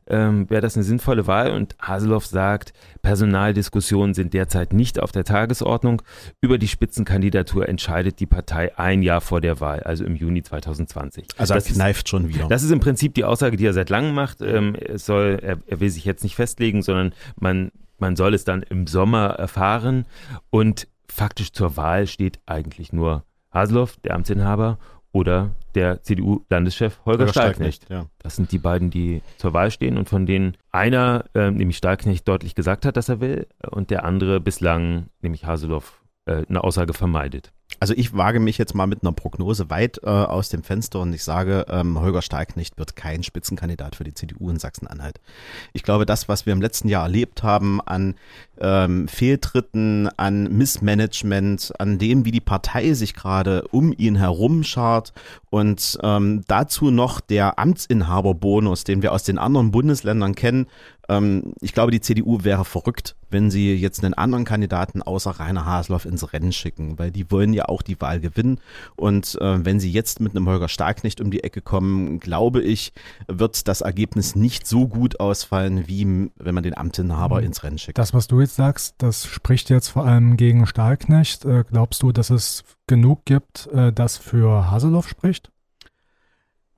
ähm, 0.07 0.49
wäre 0.49 0.61
das 0.61 0.75
eine 0.75 0.83
sinnvolle 0.83 1.27
Wahl. 1.27 1.51
Und 1.51 1.75
Haseloff 1.81 2.25
sagt, 2.25 2.73
Personaldiskussionen 3.01 4.13
sind 4.13 4.33
derzeit 4.33 4.73
nicht 4.73 4.99
auf 4.99 5.11
der 5.11 5.23
Tagesordnung. 5.23 6.01
Über 6.41 6.57
die 6.57 6.67
Spitzenkandidatur 6.67 7.67
entscheidet 7.67 8.19
die 8.19 8.25
Partei 8.25 8.77
ein 8.77 9.03
Jahr 9.03 9.21
vor 9.21 9.41
der 9.41 9.59
Wahl, 9.59 9.81
also 9.81 10.03
im 10.03 10.15
Juni 10.15 10.43
2020. 10.43 11.27
Also 11.37 11.53
das 11.53 11.65
kneift 11.65 12.09
schon 12.09 12.27
wieder. 12.29 12.47
Das 12.47 12.63
ist 12.63 12.71
im 12.71 12.79
Prinzip 12.79 13.13
die 13.13 13.23
Aussage, 13.23 13.57
die 13.57 13.65
er 13.65 13.73
seit 13.73 13.89
langem 13.89 14.13
macht. 14.13 14.41
Ähm, 14.41 14.75
es 14.75 15.05
soll, 15.05 15.39
er, 15.41 15.57
er 15.65 15.79
will 15.79 15.89
sich 15.89 16.05
jetzt 16.05 16.23
nicht 16.23 16.35
festlegen, 16.35 16.81
sondern 16.81 17.13
man, 17.39 17.71
man 17.97 18.15
soll 18.15 18.33
es 18.33 18.43
dann 18.43 18.63
im 18.63 18.87
Sommer 18.87 19.27
erfahren. 19.29 20.05
Und 20.49 20.87
faktisch 21.07 21.51
zur 21.51 21.77
Wahl 21.77 22.07
steht 22.07 22.39
eigentlich 22.45 22.93
nur 22.93 23.23
Haseloff, 23.51 23.97
der 24.03 24.15
Amtsinhaber, 24.15 24.79
oder 25.11 25.51
der 25.75 26.01
CDU-Landeschef 26.03 26.99
Holger, 27.05 27.19
Holger 27.19 27.31
Stahlknecht. 27.31 27.89
Ja. 27.89 28.05
Das 28.19 28.35
sind 28.35 28.51
die 28.51 28.57
beiden, 28.57 28.89
die 28.89 29.21
zur 29.37 29.53
Wahl 29.53 29.71
stehen 29.71 29.97
und 29.97 30.09
von 30.09 30.25
denen 30.25 30.57
einer, 30.71 31.25
äh, 31.33 31.51
nämlich 31.51 31.77
Stahlknecht, 31.77 32.27
deutlich 32.27 32.55
gesagt 32.55 32.85
hat, 32.85 32.97
dass 32.97 33.09
er 33.09 33.19
will 33.19 33.47
und 33.69 33.89
der 33.89 34.05
andere 34.05 34.39
bislang, 34.39 35.07
nämlich 35.21 35.45
Haseloff, 35.45 36.00
eine 36.25 36.63
Aussage 36.63 36.93
vermeidet. 36.93 37.51
Also 37.79 37.93
ich 37.95 38.15
wage 38.15 38.39
mich 38.39 38.57
jetzt 38.57 38.75
mal 38.75 38.85
mit 38.85 39.01
einer 39.01 39.11
Prognose 39.11 39.69
weit 39.69 40.01
äh, 40.03 40.09
aus 40.09 40.49
dem 40.49 40.63
Fenster 40.63 40.99
und 40.99 41.13
ich 41.13 41.23
sage, 41.23 41.65
ähm, 41.69 41.99
Holger 41.99 42.21
Stahlknecht 42.21 42.77
wird 42.77 42.95
kein 42.95 43.23
Spitzenkandidat 43.23 43.95
für 43.95 44.03
die 44.03 44.13
CDU 44.13 44.49
in 44.49 44.59
Sachsen-Anhalt. 44.59 45.19
Ich 45.73 45.83
glaube, 45.83 46.05
das, 46.05 46.29
was 46.29 46.45
wir 46.45 46.53
im 46.53 46.61
letzten 46.61 46.89
Jahr 46.89 47.03
erlebt 47.03 47.43
haben 47.43 47.81
an 47.81 48.15
ähm, 48.59 49.07
Fehltritten, 49.07 50.09
an 50.17 50.43
Missmanagement, 50.55 51.73
an 51.79 51.97
dem, 51.97 52.25
wie 52.25 52.31
die 52.31 52.41
Partei 52.41 52.93
sich 52.93 53.15
gerade 53.15 53.63
um 53.71 53.93
ihn 53.97 54.15
herum 54.15 54.63
schart 54.63 55.13
und 55.49 55.97
ähm, 56.03 56.43
dazu 56.47 56.91
noch 56.91 57.19
der 57.19 57.57
Amtsinhaberbonus, 57.57 58.83
den 58.83 59.01
wir 59.01 59.11
aus 59.11 59.23
den 59.23 59.39
anderen 59.39 59.71
Bundesländern 59.71 60.35
kennen, 60.35 60.67
ähm, 61.11 61.53
ich 61.59 61.73
glaube, 61.73 61.91
die 61.91 61.99
CDU 61.99 62.43
wäre 62.43 62.63
verrückt, 62.63 63.15
wenn 63.29 63.51
sie 63.51 63.75
jetzt 63.75 64.03
einen 64.03 64.13
anderen 64.13 64.45
Kandidaten 64.45 65.01
außer 65.01 65.31
Rainer 65.31 65.65
Haseloff 65.65 66.05
ins 66.05 66.31
Rennen 66.31 66.53
schicken, 66.53 66.97
weil 66.97 67.11
die 67.11 67.29
wollen 67.29 67.53
ja 67.53 67.65
auch 67.65 67.81
die 67.81 67.99
Wahl 67.99 68.19
gewinnen. 68.19 68.59
Und 68.95 69.37
äh, 69.41 69.65
wenn 69.65 69.79
sie 69.79 69.91
jetzt 69.91 70.21
mit 70.21 70.35
einem 70.35 70.47
Holger 70.47 70.69
Starknecht 70.69 71.19
um 71.19 71.29
die 71.29 71.43
Ecke 71.43 71.61
kommen, 71.61 72.19
glaube 72.19 72.61
ich, 72.61 72.93
wird 73.27 73.67
das 73.67 73.81
Ergebnis 73.81 74.35
nicht 74.35 74.65
so 74.65 74.87
gut 74.87 75.19
ausfallen, 75.19 75.87
wie 75.87 76.29
wenn 76.37 76.55
man 76.55 76.63
den 76.63 76.77
Amtinhaber 76.77 77.39
mhm. 77.39 77.47
ins 77.47 77.63
Rennen 77.63 77.77
schickt. 77.77 77.97
Das, 77.97 78.13
was 78.13 78.27
du 78.27 78.39
jetzt 78.39 78.55
sagst, 78.55 78.95
das 78.99 79.25
spricht 79.25 79.69
jetzt 79.69 79.89
vor 79.89 80.05
allem 80.05 80.37
gegen 80.37 80.65
Stahlknecht. 80.65 81.43
Äh, 81.43 81.65
glaubst 81.69 82.03
du, 82.03 82.11
dass 82.11 82.29
es 82.29 82.63
genug 82.87 83.25
gibt, 83.25 83.67
äh, 83.67 83.91
das 83.91 84.17
für 84.17 84.71
Haseloff 84.71 85.09
spricht? 85.09 85.51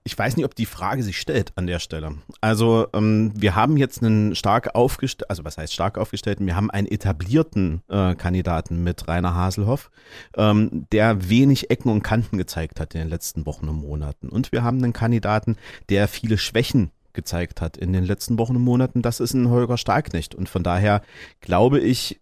Ich 0.05 0.17
weiß 0.17 0.35
nicht, 0.35 0.45
ob 0.45 0.55
die 0.55 0.65
Frage 0.65 1.01
sich 1.03 1.19
stellt 1.19 1.53
an 1.55 1.67
der 1.67 1.79
Stelle. 1.79 2.15
Also 2.41 2.87
ähm, 2.93 3.31
wir 3.35 3.55
haben 3.55 3.77
jetzt 3.77 4.03
einen 4.03 4.35
stark 4.35 4.75
aufgestellten, 4.75 5.29
also 5.29 5.45
was 5.45 5.57
heißt 5.57 5.73
stark 5.73 5.97
aufgestellten, 5.97 6.45
wir 6.45 6.55
haben 6.55 6.69
einen 6.69 6.87
etablierten 6.87 7.81
äh, 7.87 8.15
Kandidaten 8.15 8.83
mit 8.83 9.07
Rainer 9.07 9.35
Haselhoff, 9.35 9.91
ähm, 10.35 10.87
der 10.91 11.29
wenig 11.29 11.69
Ecken 11.69 11.89
und 11.89 12.03
Kanten 12.03 12.37
gezeigt 12.37 12.79
hat 12.79 12.93
in 12.95 13.01
den 13.01 13.09
letzten 13.09 13.45
Wochen 13.45 13.69
und 13.69 13.77
Monaten. 13.77 14.29
Und 14.29 14.51
wir 14.51 14.63
haben 14.63 14.83
einen 14.83 14.93
Kandidaten, 14.93 15.55
der 15.89 16.07
viele 16.07 16.37
Schwächen 16.37 16.91
gezeigt 17.13 17.61
hat 17.61 17.77
in 17.77 17.93
den 17.93 18.03
letzten 18.03 18.37
Wochen 18.37 18.55
und 18.55 18.63
Monaten. 18.63 19.01
Das 19.01 19.19
ist 19.19 19.33
ein 19.33 19.49
Holger 19.49 19.77
Starknecht. 19.77 20.35
Und 20.35 20.49
von 20.49 20.63
daher 20.63 21.01
glaube 21.41 21.79
ich, 21.79 22.19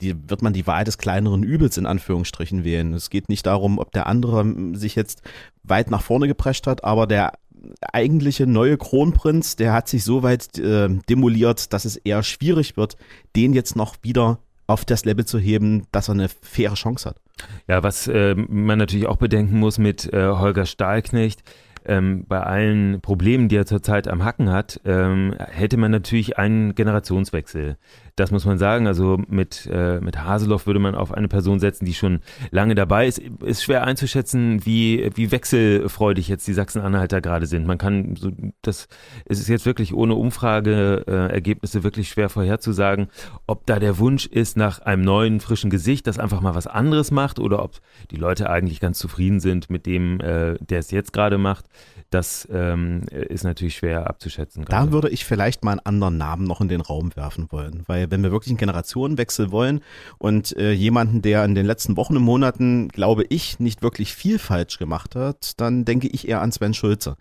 die, 0.00 0.14
wird 0.28 0.42
man 0.42 0.52
die 0.52 0.66
Wahl 0.66 0.84
des 0.84 0.98
kleineren 0.98 1.42
Übels 1.42 1.76
in 1.76 1.86
Anführungsstrichen 1.86 2.64
wählen. 2.64 2.94
Es 2.94 3.10
geht 3.10 3.28
nicht 3.28 3.46
darum, 3.46 3.78
ob 3.78 3.92
der 3.92 4.06
andere 4.06 4.44
sich 4.74 4.94
jetzt 4.94 5.22
weit 5.62 5.90
nach 5.90 6.02
vorne 6.02 6.28
geprescht 6.28 6.66
hat, 6.66 6.84
aber 6.84 7.06
der 7.06 7.32
eigentliche 7.92 8.46
neue 8.46 8.76
Kronprinz, 8.76 9.56
der 9.56 9.72
hat 9.72 9.88
sich 9.88 10.04
so 10.04 10.22
weit 10.22 10.58
äh, 10.58 10.88
demoliert, 11.08 11.72
dass 11.72 11.84
es 11.84 11.96
eher 11.96 12.22
schwierig 12.22 12.76
wird, 12.76 12.96
den 13.36 13.52
jetzt 13.52 13.76
noch 13.76 13.96
wieder 14.02 14.38
auf 14.66 14.84
das 14.84 15.04
Level 15.04 15.24
zu 15.24 15.38
heben, 15.38 15.86
dass 15.92 16.08
er 16.08 16.14
eine 16.14 16.28
faire 16.28 16.74
Chance 16.74 17.10
hat. 17.10 17.16
Ja, 17.66 17.82
was 17.82 18.06
äh, 18.06 18.34
man 18.34 18.78
natürlich 18.78 19.06
auch 19.06 19.16
bedenken 19.16 19.58
muss 19.58 19.78
mit 19.78 20.12
äh, 20.12 20.28
Holger 20.28 20.66
Stahlknecht, 20.66 21.42
ähm, 21.86 22.24
bei 22.28 22.40
allen 22.40 23.00
Problemen, 23.00 23.48
die 23.48 23.56
er 23.56 23.66
zurzeit 23.66 24.08
am 24.08 24.24
Hacken 24.24 24.50
hat, 24.50 24.80
ähm, 24.84 25.34
hätte 25.38 25.78
man 25.78 25.90
natürlich 25.90 26.38
einen 26.38 26.74
Generationswechsel. 26.74 27.78
Das 28.18 28.30
muss 28.30 28.44
man 28.44 28.58
sagen. 28.58 28.86
Also 28.86 29.20
mit, 29.28 29.68
äh, 29.72 30.00
mit 30.00 30.18
Haseloff 30.18 30.66
würde 30.66 30.80
man 30.80 30.94
auf 30.94 31.12
eine 31.12 31.28
Person 31.28 31.60
setzen, 31.60 31.84
die 31.84 31.94
schon 31.94 32.20
lange 32.50 32.74
dabei 32.74 33.06
ist. 33.06 33.18
Ist 33.18 33.62
schwer 33.62 33.84
einzuschätzen, 33.84 34.64
wie, 34.66 35.10
wie 35.14 35.30
wechselfreudig 35.30 36.28
jetzt 36.28 36.46
die 36.48 36.52
Sachsen-Anhalter 36.52 37.20
gerade 37.20 37.46
sind. 37.46 37.66
Man 37.66 37.78
kann, 37.78 38.16
so, 38.16 38.30
das 38.62 38.88
es 39.24 39.38
ist 39.38 39.48
jetzt 39.48 39.66
wirklich 39.66 39.94
ohne 39.94 40.14
Umfrageergebnisse 40.14 41.78
äh, 41.78 41.82
wirklich 41.84 42.08
schwer 42.08 42.28
vorherzusagen, 42.28 43.08
ob 43.46 43.66
da 43.66 43.78
der 43.78 43.98
Wunsch 43.98 44.26
ist 44.26 44.56
nach 44.56 44.80
einem 44.80 45.02
neuen, 45.02 45.40
frischen 45.40 45.70
Gesicht, 45.70 46.06
das 46.06 46.18
einfach 46.18 46.40
mal 46.40 46.54
was 46.54 46.66
anderes 46.66 47.10
macht 47.10 47.38
oder 47.38 47.62
ob 47.62 47.78
die 48.10 48.16
Leute 48.16 48.50
eigentlich 48.50 48.80
ganz 48.80 48.98
zufrieden 48.98 49.38
sind 49.38 49.70
mit 49.70 49.86
dem, 49.86 50.20
äh, 50.20 50.56
der 50.58 50.80
es 50.80 50.90
jetzt 50.90 51.12
gerade 51.12 51.38
macht. 51.38 51.66
Das 52.10 52.48
ähm, 52.50 53.02
ist 53.10 53.44
natürlich 53.44 53.76
schwer 53.76 54.08
abzuschätzen. 54.08 54.64
Gerade. 54.64 54.86
Da 54.86 54.92
würde 54.92 55.10
ich 55.10 55.26
vielleicht 55.26 55.62
mal 55.62 55.72
einen 55.72 55.80
anderen 55.80 56.16
Namen 56.16 56.44
noch 56.44 56.62
in 56.62 56.68
den 56.68 56.80
Raum 56.80 57.14
werfen 57.14 57.48
wollen, 57.50 57.82
weil 57.86 58.07
wenn 58.10 58.22
wir 58.22 58.32
wirklich 58.32 58.50
einen 58.50 58.58
Generationenwechsel 58.58 59.50
wollen 59.50 59.80
und 60.18 60.56
äh, 60.56 60.72
jemanden, 60.72 61.22
der 61.22 61.44
in 61.44 61.54
den 61.54 61.66
letzten 61.66 61.96
Wochen 61.96 62.16
und 62.16 62.22
Monaten, 62.22 62.88
glaube 62.88 63.24
ich, 63.28 63.58
nicht 63.60 63.82
wirklich 63.82 64.14
viel 64.14 64.38
falsch 64.38 64.78
gemacht 64.78 65.14
hat, 65.16 65.60
dann 65.60 65.84
denke 65.84 66.08
ich 66.08 66.28
eher 66.28 66.40
an 66.40 66.52
Sven 66.52 66.74
Schulze. 66.74 67.16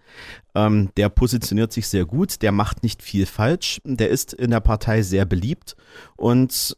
Ähm, 0.55 0.89
der 0.97 1.09
positioniert 1.09 1.71
sich 1.71 1.87
sehr 1.87 2.05
gut, 2.05 2.41
der 2.41 2.51
macht 2.51 2.83
nicht 2.83 3.03
viel 3.03 3.25
falsch, 3.25 3.81
der 3.83 4.09
ist 4.09 4.33
in 4.33 4.51
der 4.51 4.59
Partei 4.59 5.01
sehr 5.01 5.25
beliebt 5.25 5.75
und 6.15 6.77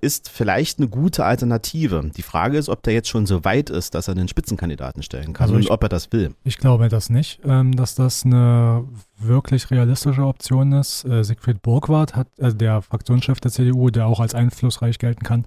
ist 0.00 0.28
vielleicht 0.30 0.78
eine 0.78 0.88
gute 0.88 1.24
Alternative. 1.24 2.10
Die 2.16 2.22
Frage 2.22 2.58
ist, 2.58 2.68
ob 2.68 2.82
der 2.82 2.94
jetzt 2.94 3.08
schon 3.08 3.26
so 3.26 3.44
weit 3.44 3.70
ist, 3.70 3.94
dass 3.94 4.08
er 4.08 4.12
einen 4.16 4.28
Spitzenkandidaten 4.28 5.02
stellen 5.02 5.32
kann 5.32 5.44
Also 5.44 5.54
und 5.54 5.60
ich- 5.62 5.70
ob 5.70 5.82
er 5.82 5.88
das 5.88 6.12
will. 6.12 6.34
Ich 6.44 6.58
glaube 6.58 6.88
das 6.88 7.10
nicht, 7.10 7.40
ähm, 7.44 7.74
dass 7.76 7.94
das 7.94 8.24
eine 8.24 8.84
wirklich 9.20 9.70
realistische 9.70 10.24
Option 10.24 10.72
ist. 10.72 11.04
Äh, 11.04 11.24
Siegfried 11.24 11.60
Burgwart 11.62 12.14
hat, 12.14 12.28
äh, 12.38 12.54
der 12.54 12.82
Fraktionschef 12.82 13.40
der 13.40 13.50
CDU, 13.50 13.90
der 13.90 14.06
auch 14.06 14.20
als 14.20 14.34
einflussreich 14.34 14.98
gelten 14.98 15.24
kann, 15.24 15.44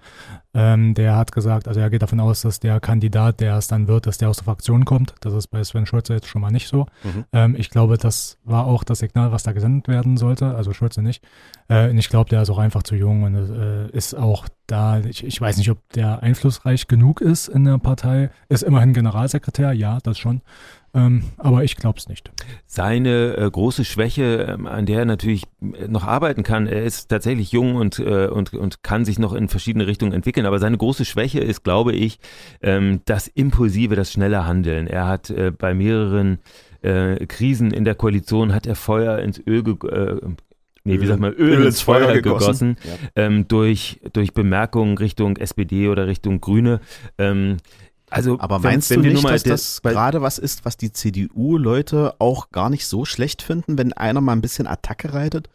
ähm, 0.54 0.94
der 0.94 1.16
hat 1.16 1.32
gesagt, 1.32 1.70
also 1.70 1.80
er 1.80 1.90
geht 1.90 2.02
davon 2.02 2.20
aus, 2.20 2.42
dass 2.42 2.60
der 2.60 2.82
Kandidat, 2.82 3.40
der 3.40 3.56
es 3.56 3.68
dann 3.70 3.88
wird, 3.88 4.06
dass 4.08 4.18
der 4.18 4.30
aus 4.30 4.36
der 4.38 4.44
Fraktion 4.44 4.84
kommt. 4.84 5.14
Das 5.22 5.34
ist 5.34 5.48
bei 5.48 5.64
Sven 5.64 5.86
Schulze 5.86 6.14
jetzt 6.14 6.28
schon 6.28 6.42
mal 6.42 6.52
nicht 6.52 6.68
so. 6.68 6.88
Mhm. 7.04 7.24
Ähm, 7.32 7.56
ich 7.58 7.70
glaube, 7.70 7.98
das 7.98 8.38
war 8.44 8.66
auch 8.66 8.84
das 8.84 9.00
Signal, 9.00 9.32
was 9.32 9.44
da 9.44 9.54
gesendet 9.54 9.88
werden 9.88 10.18
sollte. 10.18 10.54
Also 10.54 10.74
Schulze 10.74 11.02
nicht. 11.02 11.24
Äh, 11.70 11.90
und 11.90 11.98
ich 11.98 12.10
glaube, 12.10 12.30
der 12.30 12.42
ist 12.42 12.50
auch 12.50 12.58
einfach 12.58 12.84
zu 12.84 12.96
jung 12.96 13.24
und 13.24 13.36
ist 13.91 14.15
auch 14.15 14.47
da. 14.67 14.99
Ich, 14.99 15.23
ich 15.23 15.39
weiß 15.39 15.58
nicht, 15.58 15.69
ob 15.69 15.77
der 15.93 16.23
einflussreich 16.23 16.88
genug 16.88 17.21
ist 17.21 17.47
in 17.47 17.65
der 17.65 17.77
Partei. 17.77 18.32
Ist 18.49 18.63
immerhin 18.63 18.93
Generalsekretär, 18.93 19.73
ja, 19.73 19.99
das 20.01 20.17
schon. 20.17 20.41
Ähm, 20.93 21.23
aber 21.38 21.63
ich 21.63 21.77
glaube 21.77 21.99
es 21.99 22.10
nicht. 22.10 22.32
Seine 22.65 23.38
äh, 23.38 23.49
große 23.49 23.86
Schwäche, 23.86 24.45
ähm, 24.49 24.67
an 24.67 24.86
der 24.86 24.99
er 24.99 25.06
natürlich 25.06 25.43
äh, 25.62 25.88
noch 25.88 26.04
arbeiten 26.04 26.43
kann, 26.43 26.67
er 26.67 26.84
ist 26.84 27.08
tatsächlich 27.08 27.51
jung 27.51 27.75
und, 27.75 27.99
äh, 27.99 28.27
und, 28.27 28.54
und 28.54 28.84
kann 28.84 29.06
sich 29.06 29.17
noch 29.17 29.34
in 29.34 29.47
verschiedene 29.47 29.88
Richtungen 29.88 30.12
entwickeln, 30.12 30.45
aber 30.45 30.60
seine 30.60 30.77
große 30.77 31.06
Schwäche 31.06 31.39
ist, 31.39 31.63
glaube 31.63 31.93
ich, 31.93 32.19
ähm, 32.62 33.01
das 33.06 33.27
impulsive, 33.27 33.95
das 33.95 34.12
schnelle 34.12 34.45
Handeln. 34.45 34.88
Er 34.88 35.08
hat 35.08 35.30
äh, 35.30 35.51
bei 35.51 35.73
mehreren 35.73 36.39
äh, 36.82 37.25
Krisen 37.25 37.71
in 37.71 37.86
der 37.86 37.95
Koalition, 37.95 38.54
hat 38.54 38.67
er 38.67 38.75
Feuer 38.75 39.19
ins 39.19 39.39
Öl 39.39 39.63
ge 39.63 39.77
Nee, 40.84 41.00
wie 41.00 41.04
Öl- 41.04 41.08
sagt 41.08 41.20
man, 41.20 41.34
Öl, 41.34 41.65
ins 41.65 41.82
Feuer 41.82 42.12
gegossen, 42.13 42.76
Ja. 42.84 43.24
ähm, 43.24 43.48
durch, 43.48 44.00
durch 44.13 44.34
Bemerkungen 44.34 44.98
Richtung 44.98 45.38
SPD 45.38 45.89
oder 45.89 46.08
Richtung 46.08 46.41
Grüne. 46.41 46.80
Ähm, 47.17 47.58
also, 48.10 48.38
Aber 48.39 48.62
wenn- 48.62 48.72
meinst 48.72 48.89
wenn 48.89 48.98
du 48.98 49.04
wir 49.06 49.13
nur 49.13 49.22
nicht, 49.32 49.34
dass 49.48 49.80
das 49.80 49.82
gerade 49.84 50.22
was 50.22 50.38
ist, 50.38 50.65
was 50.65 50.76
die 50.76 50.91
CDU-Leute 50.91 52.15
auch 52.20 52.50
gar 52.52 52.70
nicht 52.70 52.86
so 52.86 53.06
schlecht 53.06 53.41
finden, 53.41 53.78
wenn 53.78 53.94
einer 53.94 54.20
mal 54.22 54.34
ein 54.34 54.41
bisschen 54.41 54.67
Attacke 54.67 55.13
reitet 55.13 55.50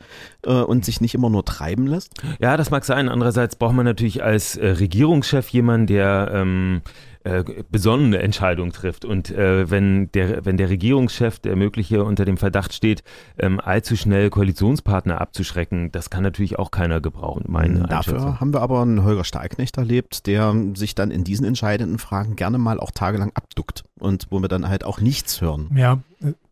äh, 0.44 0.52
und 0.52 0.84
sich 0.84 1.00
nicht 1.00 1.14
immer 1.14 1.28
nur 1.30 1.44
treiben 1.44 1.86
lässt? 1.86 2.14
Ja, 2.40 2.56
das 2.56 2.70
mag 2.70 2.84
sein. 2.84 3.08
Andererseits 3.08 3.56
braucht 3.56 3.74
man 3.74 3.84
natürlich 3.84 4.22
als 4.22 4.56
äh, 4.56 4.68
Regierungschef 4.68 5.48
jemanden, 5.50 5.86
der 5.88 6.30
ähm, 6.32 6.80
äh, 7.26 7.64
besonnene 7.70 8.18
Entscheidungen 8.20 8.72
trifft. 8.72 9.04
Und 9.04 9.30
äh, 9.30 9.68
wenn, 9.68 10.12
der, 10.12 10.44
wenn 10.44 10.56
der 10.56 10.70
Regierungschef, 10.70 11.40
der 11.40 11.56
mögliche, 11.56 12.04
unter 12.04 12.24
dem 12.24 12.36
Verdacht 12.36 12.72
steht, 12.72 13.02
ähm, 13.36 13.58
allzu 13.58 13.96
schnell 13.96 14.30
Koalitionspartner 14.30 15.20
abzuschrecken, 15.20 15.90
das 15.90 16.08
kann 16.08 16.22
natürlich 16.22 16.56
auch 16.58 16.70
keiner 16.70 17.00
gebrauchen, 17.00 17.44
meine 17.48 17.88
Einschätzung. 17.88 18.14
Dafür 18.14 18.40
haben 18.40 18.54
wir 18.54 18.62
aber 18.62 18.82
einen 18.82 19.02
Holger 19.02 19.24
Stahlknecht 19.24 19.76
erlebt, 19.76 20.28
der 20.28 20.54
sich 20.74 20.94
dann 20.94 21.10
in 21.10 21.24
diesen 21.24 21.44
entscheidenden 21.44 21.98
Fragen 21.98 22.36
gerne 22.36 22.58
mal 22.58 22.78
auch 22.78 22.92
tagelang 22.92 23.32
abduckt 23.34 23.84
und 23.98 24.26
wo 24.30 24.40
wir 24.40 24.48
dann 24.48 24.68
halt 24.68 24.84
auch 24.84 25.00
nichts 25.00 25.40
hören. 25.40 25.70
Ja, 25.74 25.98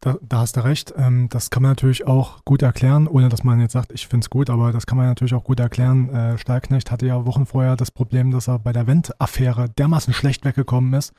da, 0.00 0.16
da 0.22 0.38
hast 0.38 0.56
du 0.56 0.64
recht. 0.64 0.94
Ähm, 0.96 1.28
das 1.30 1.50
kann 1.50 1.62
man 1.62 1.72
natürlich 1.72 2.06
auch 2.06 2.44
gut 2.44 2.62
erklären, 2.62 3.06
ohne 3.08 3.28
dass 3.28 3.44
man 3.44 3.60
jetzt 3.60 3.72
sagt, 3.72 3.92
ich 3.92 4.06
finde 4.06 4.24
es 4.24 4.30
gut, 4.30 4.50
aber 4.50 4.72
das 4.72 4.86
kann 4.86 4.98
man 4.98 5.06
natürlich 5.06 5.34
auch 5.34 5.44
gut 5.44 5.60
erklären. 5.60 6.08
Äh, 6.10 6.38
Stahlknecht 6.38 6.90
hatte 6.90 7.06
ja 7.06 7.26
Wochen 7.26 7.46
vorher 7.46 7.76
das 7.76 7.90
Problem, 7.90 8.30
dass 8.30 8.48
er 8.48 8.58
bei 8.58 8.72
der 8.72 8.86
Wendt-Affäre 8.86 9.68
dermaßen 9.68 10.12
schlecht 10.12 10.44
weggekommen 10.44 10.92
ist. 10.94 11.12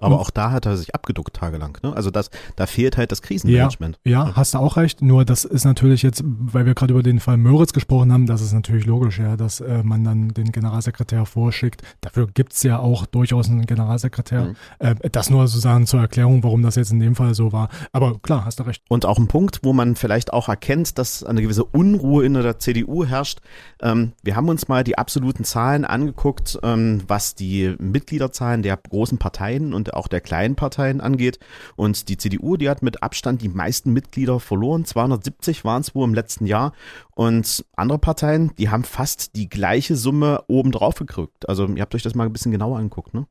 Aber 0.00 0.20
auch 0.20 0.28
da 0.28 0.50
hat 0.50 0.66
er 0.66 0.76
sich 0.76 0.94
abgeduckt 0.94 1.34
tagelang. 1.34 1.78
Ne? 1.82 1.94
Also 1.96 2.10
das, 2.10 2.30
da 2.56 2.66
fehlt 2.66 2.98
halt 2.98 3.12
das 3.12 3.22
Krisenmanagement. 3.22 3.98
Ja, 4.04 4.36
hast 4.36 4.52
du 4.52 4.58
auch 4.58 4.76
recht. 4.76 5.00
Nur 5.00 5.24
das 5.24 5.46
ist 5.46 5.64
natürlich 5.64 6.02
jetzt, 6.02 6.22
weil 6.24 6.66
wir 6.66 6.74
gerade 6.74 6.92
über 6.92 7.02
den 7.02 7.18
Fall 7.18 7.38
Möritz 7.38 7.72
gesprochen 7.72 8.12
haben, 8.12 8.26
das 8.26 8.42
ist 8.42 8.52
natürlich 8.52 8.84
logisch, 8.84 9.18
ja, 9.18 9.38
dass 9.38 9.60
äh, 9.60 9.82
man 9.82 10.04
dann 10.04 10.28
den 10.28 10.52
Generalsekretär 10.52 11.24
vorschickt. 11.24 11.82
Dafür 12.02 12.26
gibt's 12.26 12.62
ja 12.62 12.78
auch 12.78 13.06
durchaus 13.06 13.48
einen 13.48 13.64
Generalsekretär. 13.64 14.44
Mhm. 14.44 14.56
Äh, 14.80 14.94
das 15.10 15.30
nur 15.30 15.46
sozusagen 15.46 15.86
zur 15.86 16.00
Erklärung, 16.00 16.44
warum 16.44 16.62
das 16.62 16.74
jetzt 16.74 16.92
in 16.92 17.00
dem 17.00 17.14
Fall 17.14 17.34
so 17.34 17.52
war. 17.52 17.70
Aber 17.92 18.18
klar, 18.18 18.44
hast 18.44 18.60
du 18.60 18.64
recht. 18.64 18.82
Und 18.90 19.06
auch 19.06 19.18
ein 19.18 19.28
Punkt, 19.28 19.60
wo 19.62 19.72
man 19.72 19.96
vielleicht 19.96 20.34
auch 20.34 20.50
erkennt, 20.50 20.98
dass 20.98 21.24
eine 21.24 21.40
gewisse 21.40 21.64
Unruhe 21.64 22.26
in 22.26 22.34
der 22.34 22.58
CDU 22.58 23.06
herrscht. 23.06 23.38
Ähm, 23.80 24.12
wir 24.22 24.36
haben 24.36 24.50
uns 24.50 24.68
mal 24.68 24.84
die 24.84 24.98
absoluten 24.98 25.44
Zahlen 25.44 25.86
angeguckt, 25.86 26.58
ähm, 26.62 27.02
was 27.08 27.34
die 27.34 27.74
Mitgliederzahlen 27.78 28.62
der 28.62 28.76
großen 28.76 29.16
Parteien 29.16 29.69
und 29.74 29.94
auch 29.94 30.08
der 30.08 30.20
kleinen 30.20 30.56
Parteien 30.56 31.00
angeht. 31.00 31.38
Und 31.76 32.08
die 32.08 32.16
CDU, 32.16 32.56
die 32.56 32.68
hat 32.68 32.82
mit 32.82 33.02
Abstand 33.02 33.42
die 33.42 33.48
meisten 33.48 33.92
Mitglieder 33.92 34.40
verloren. 34.40 34.84
270 34.84 35.64
waren 35.64 35.82
es 35.82 35.94
wohl 35.94 36.06
im 36.06 36.14
letzten 36.14 36.46
Jahr. 36.46 36.72
Und 37.14 37.64
andere 37.76 37.98
Parteien, 37.98 38.52
die 38.56 38.68
haben 38.68 38.84
fast 38.84 39.36
die 39.36 39.48
gleiche 39.48 39.96
Summe 39.96 40.44
oben 40.48 40.72
drauf 40.72 40.94
gekriegt. 40.94 41.48
Also 41.48 41.66
ihr 41.66 41.82
habt 41.82 41.94
euch 41.94 42.02
das 42.02 42.14
mal 42.14 42.26
ein 42.26 42.32
bisschen 42.32 42.52
genauer 42.52 42.78
angeguckt, 42.78 43.14
ne? 43.14 43.26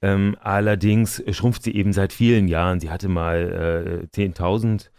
Ähm, 0.00 0.36
allerdings 0.40 1.22
schrumpft 1.30 1.62
sie 1.62 1.74
eben 1.74 1.92
seit 1.92 2.12
vielen 2.12 2.48
Jahren. 2.48 2.80
Sie 2.80 2.90
hatte 2.90 3.08
mal 3.08 4.08
äh, 4.14 4.16
10.000 4.16 4.90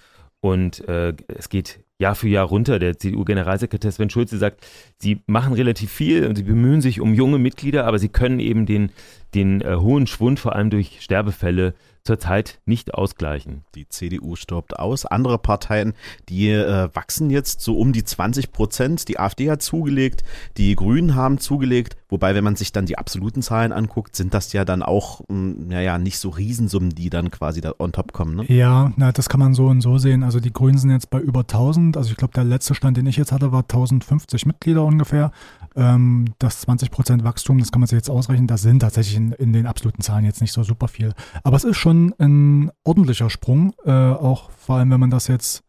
und 0.41 0.87
äh, 0.87 1.13
es 1.27 1.49
geht 1.49 1.79
Jahr 1.99 2.15
für 2.15 2.29
Jahr 2.29 2.45
runter. 2.45 2.79
Der 2.79 2.97
CDU-Generalsekretär 2.97 3.91
Sven 3.91 4.09
Schulze 4.09 4.37
sagt, 4.37 4.65
sie 4.97 5.21
machen 5.27 5.53
relativ 5.53 5.91
viel 5.91 6.25
und 6.25 6.35
sie 6.35 6.43
bemühen 6.43 6.81
sich 6.81 7.01
um 7.01 7.13
junge 7.13 7.39
Mitglieder, 7.39 7.85
aber 7.85 7.99
sie 7.99 8.09
können 8.09 8.39
eben 8.39 8.65
den, 8.65 8.91
den 9.33 9.61
äh, 9.61 9.75
hohen 9.75 10.07
Schwund, 10.07 10.39
vor 10.39 10.55
allem 10.55 10.69
durch 10.69 11.01
Sterbefälle, 11.01 11.73
zurzeit 12.03 12.59
nicht 12.65 12.93
ausgleichen. 12.93 13.63
Die 13.75 13.87
CDU 13.87 14.35
stirbt 14.35 14.79
aus. 14.79 15.05
Andere 15.05 15.37
Parteien, 15.37 15.93
die 16.27 16.49
äh, 16.49 16.89
wachsen 16.93 17.29
jetzt 17.29 17.61
so 17.61 17.77
um 17.77 17.93
die 17.93 18.03
20 18.03 18.51
Prozent. 18.51 19.07
Die 19.09 19.19
AfD 19.19 19.51
hat 19.51 19.61
zugelegt, 19.61 20.23
die 20.57 20.75
Grünen 20.75 21.13
haben 21.13 21.37
zugelegt. 21.37 21.97
Wobei, 22.09 22.33
wenn 22.33 22.43
man 22.43 22.55
sich 22.55 22.71
dann 22.71 22.87
die 22.87 22.97
absoluten 22.97 23.43
Zahlen 23.43 23.71
anguckt, 23.71 24.15
sind 24.15 24.33
das 24.33 24.51
ja 24.53 24.65
dann 24.65 24.81
auch, 24.81 25.21
mh, 25.27 25.65
naja, 25.67 25.99
nicht 25.99 26.17
so 26.17 26.29
Riesensummen, 26.29 26.89
die 26.89 27.11
dann 27.11 27.29
quasi 27.29 27.61
da 27.61 27.73
on 27.77 27.91
top 27.91 28.11
kommen. 28.13 28.35
Ne? 28.35 28.45
Ja, 28.51 28.91
na, 28.95 29.11
das 29.11 29.29
kann 29.29 29.39
man 29.39 29.53
so 29.53 29.67
und 29.67 29.81
so 29.81 29.99
sehen. 29.99 30.23
Also 30.23 30.39
die 30.39 30.51
Grünen 30.51 30.79
sind 30.79 30.89
jetzt 30.89 31.11
bei 31.11 31.19
über 31.19 31.41
1000. 31.41 31.97
Also 31.97 32.09
ich 32.09 32.17
glaube, 32.17 32.33
der 32.33 32.43
letzte 32.43 32.73
Stand, 32.73 32.97
den 32.97 33.05
ich 33.05 33.17
jetzt 33.17 33.31
hatte, 33.31 33.51
war 33.51 33.61
1050 33.61 34.47
Mitglieder 34.47 34.83
ungefähr. 34.83 35.31
Ähm, 35.75 36.33
das 36.39 36.67
20% 36.67 37.23
Wachstum, 37.23 37.59
das 37.59 37.71
kann 37.71 37.81
man 37.81 37.87
sich 37.87 37.97
jetzt 37.97 38.09
ausrechnen. 38.09 38.47
Das 38.47 38.63
sind 38.63 38.79
tatsächlich 38.79 39.18
in, 39.19 39.31
in 39.33 39.53
den 39.53 39.67
absoluten 39.67 40.01
Zahlen 40.01 40.25
jetzt 40.25 40.41
nicht 40.41 40.53
so 40.53 40.63
super 40.63 40.87
viel. 40.87 41.13
Aber 41.43 41.57
es 41.57 41.63
ist 41.65 41.77
schon 41.77 42.13
ein 42.17 42.71
ordentlicher 42.83 43.29
Sprung, 43.29 43.73
äh, 43.85 43.91
auch 43.91 44.49
vor 44.51 44.77
allem, 44.77 44.89
wenn 44.91 44.99
man 44.99 45.09
das 45.11 45.27
jetzt 45.27 45.63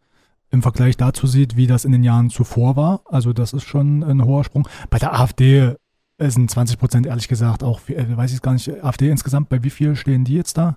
im 0.50 0.62
Vergleich 0.62 0.96
dazu 0.96 1.26
sieht, 1.26 1.56
wie 1.56 1.66
das 1.66 1.84
in 1.84 1.92
den 1.92 2.02
Jahren 2.04 2.30
zuvor 2.30 2.76
war. 2.76 3.02
Also 3.04 3.32
das 3.32 3.52
ist 3.52 3.64
schon 3.64 4.02
ein 4.02 4.24
hoher 4.24 4.44
Sprung. 4.44 4.68
Bei 4.88 4.98
der 4.98 5.18
AfD 5.18 5.74
sind 6.18 6.50
20 6.50 6.78
Prozent 6.78 7.06
ehrlich 7.06 7.28
gesagt 7.28 7.62
auch, 7.62 7.80
äh, 7.88 8.16
weiß 8.16 8.32
ich 8.32 8.42
gar 8.42 8.52
nicht, 8.52 8.68
AfD 8.84 9.08
insgesamt, 9.10 9.48
bei 9.48 9.62
wie 9.62 9.70
viel 9.70 9.96
stehen 9.96 10.24
die 10.24 10.34
jetzt 10.34 10.56
da? 10.58 10.76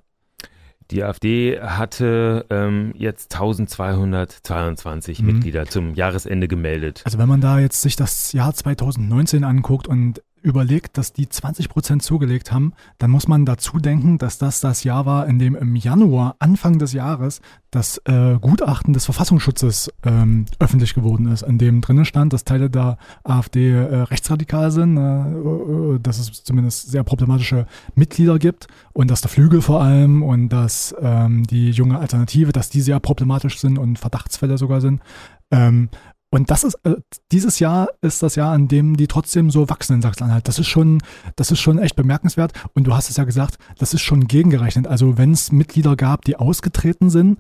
Die 0.92 1.04
AfD 1.04 1.60
hatte 1.62 2.46
ähm, 2.50 2.94
jetzt 2.96 3.34
1222 3.34 5.22
Mhm. 5.22 5.26
Mitglieder 5.26 5.66
zum 5.66 5.96
Jahresende 5.96 6.48
gemeldet. 6.48 7.02
Also 7.06 7.18
wenn 7.18 7.30
man 7.30 7.42
da 7.42 7.60
jetzt 7.60 7.82
sich 7.82 7.96
das 7.96 8.32
Jahr 8.34 8.54
2019 8.54 9.44
anguckt 9.44 9.88
und 9.88 10.22
überlegt, 10.44 10.98
dass 10.98 11.14
die 11.14 11.28
20 11.28 11.70
Prozent 11.70 12.04
zugelegt 12.04 12.52
haben, 12.52 12.74
dann 12.98 13.10
muss 13.10 13.28
man 13.28 13.46
dazu 13.46 13.80
denken, 13.80 14.18
dass 14.18 14.38
das 14.38 14.60
das 14.60 14.84
Jahr 14.84 15.06
war, 15.06 15.28
in 15.28 15.40
dem 15.40 15.56
im 15.56 15.76
Januar, 15.76 16.36
Anfang 16.40 16.78
des 16.78 16.94
Jahres, 16.94 17.42
das 17.72 17.98
äh, 18.06 18.38
Gutachten 18.40 18.94
des 18.94 19.06
Verfassungsschutzes 19.06 19.92
ähm, 20.04 20.46
öffentlich 20.60 20.94
geworden 20.94 21.28
ist, 21.28 21.42
in 21.42 21.58
dem 21.58 21.82
drinnen 21.82 22.06
stand, 22.06 22.34
dass 22.34 22.44
Teile 22.44 22.70
der 22.70 22.98
AfD 23.24 23.72
äh, 23.72 24.02
rechtsradikal 24.02 24.70
sind, 24.70 24.98
äh, 24.98 25.02
äh, 25.02 26.00
dass 26.00 26.20
es 26.20 26.44
zumindest 26.44 26.92
sehr 26.92 27.04
problematische 27.04 27.66
Mitglieder 27.96 28.38
gibt 28.38 28.68
und 28.92 29.10
dass 29.10 29.22
der 29.22 29.30
Flügel 29.30 29.62
vor 29.62 29.82
allem 29.82 30.22
und 30.22 30.50
dass 30.50 30.94
ähm, 31.02 31.46
die 31.48 31.72
junge 31.72 31.98
Alternative, 31.98 32.52
dass 32.52 32.70
die 32.70 32.82
sehr 32.82 33.00
problematisch 33.00 33.60
sind 33.60 33.80
und 33.80 33.98
Verdachtsfälle 33.98 34.58
sogar 34.58 34.82
sind. 34.82 35.02
Ähm, 35.50 35.90
und 36.34 36.50
das 36.50 36.64
ist, 36.64 36.74
äh, 36.84 36.96
dieses 37.32 37.60
Jahr 37.60 37.90
ist 38.02 38.24
das 38.24 38.34
Jahr, 38.34 38.54
an 38.54 38.68
dem 38.68 38.98
die 38.98 39.06
trotzdem 39.06 39.52
so 39.52 39.70
wachsen 39.70 39.94
in 39.94 40.02
Sachsen-Anhalt. 40.02 40.48
Das 40.48 40.58
ist 40.58 40.66
schon, 40.66 40.98
das 41.36 41.52
ist 41.52 41.60
schon 41.60 41.78
echt 41.78 41.96
bemerkenswert. 41.96 42.54
Und 42.74 42.86
du 42.86 42.96
hast 42.96 43.12
es 43.12 43.18
ja 43.18 43.24
gesagt, 43.24 43.60
das 43.78 43.94
ist 43.94 44.02
schon 44.02 44.28
gegengerechnet. 44.28 44.88
Also 44.88 45.20
wenn 45.20 45.32
es 45.32 45.52
Mitglieder 45.52 45.96
gab, 45.96 46.26
die 46.26 46.36
ausgetreten 46.36 47.12
sind, 47.12 47.38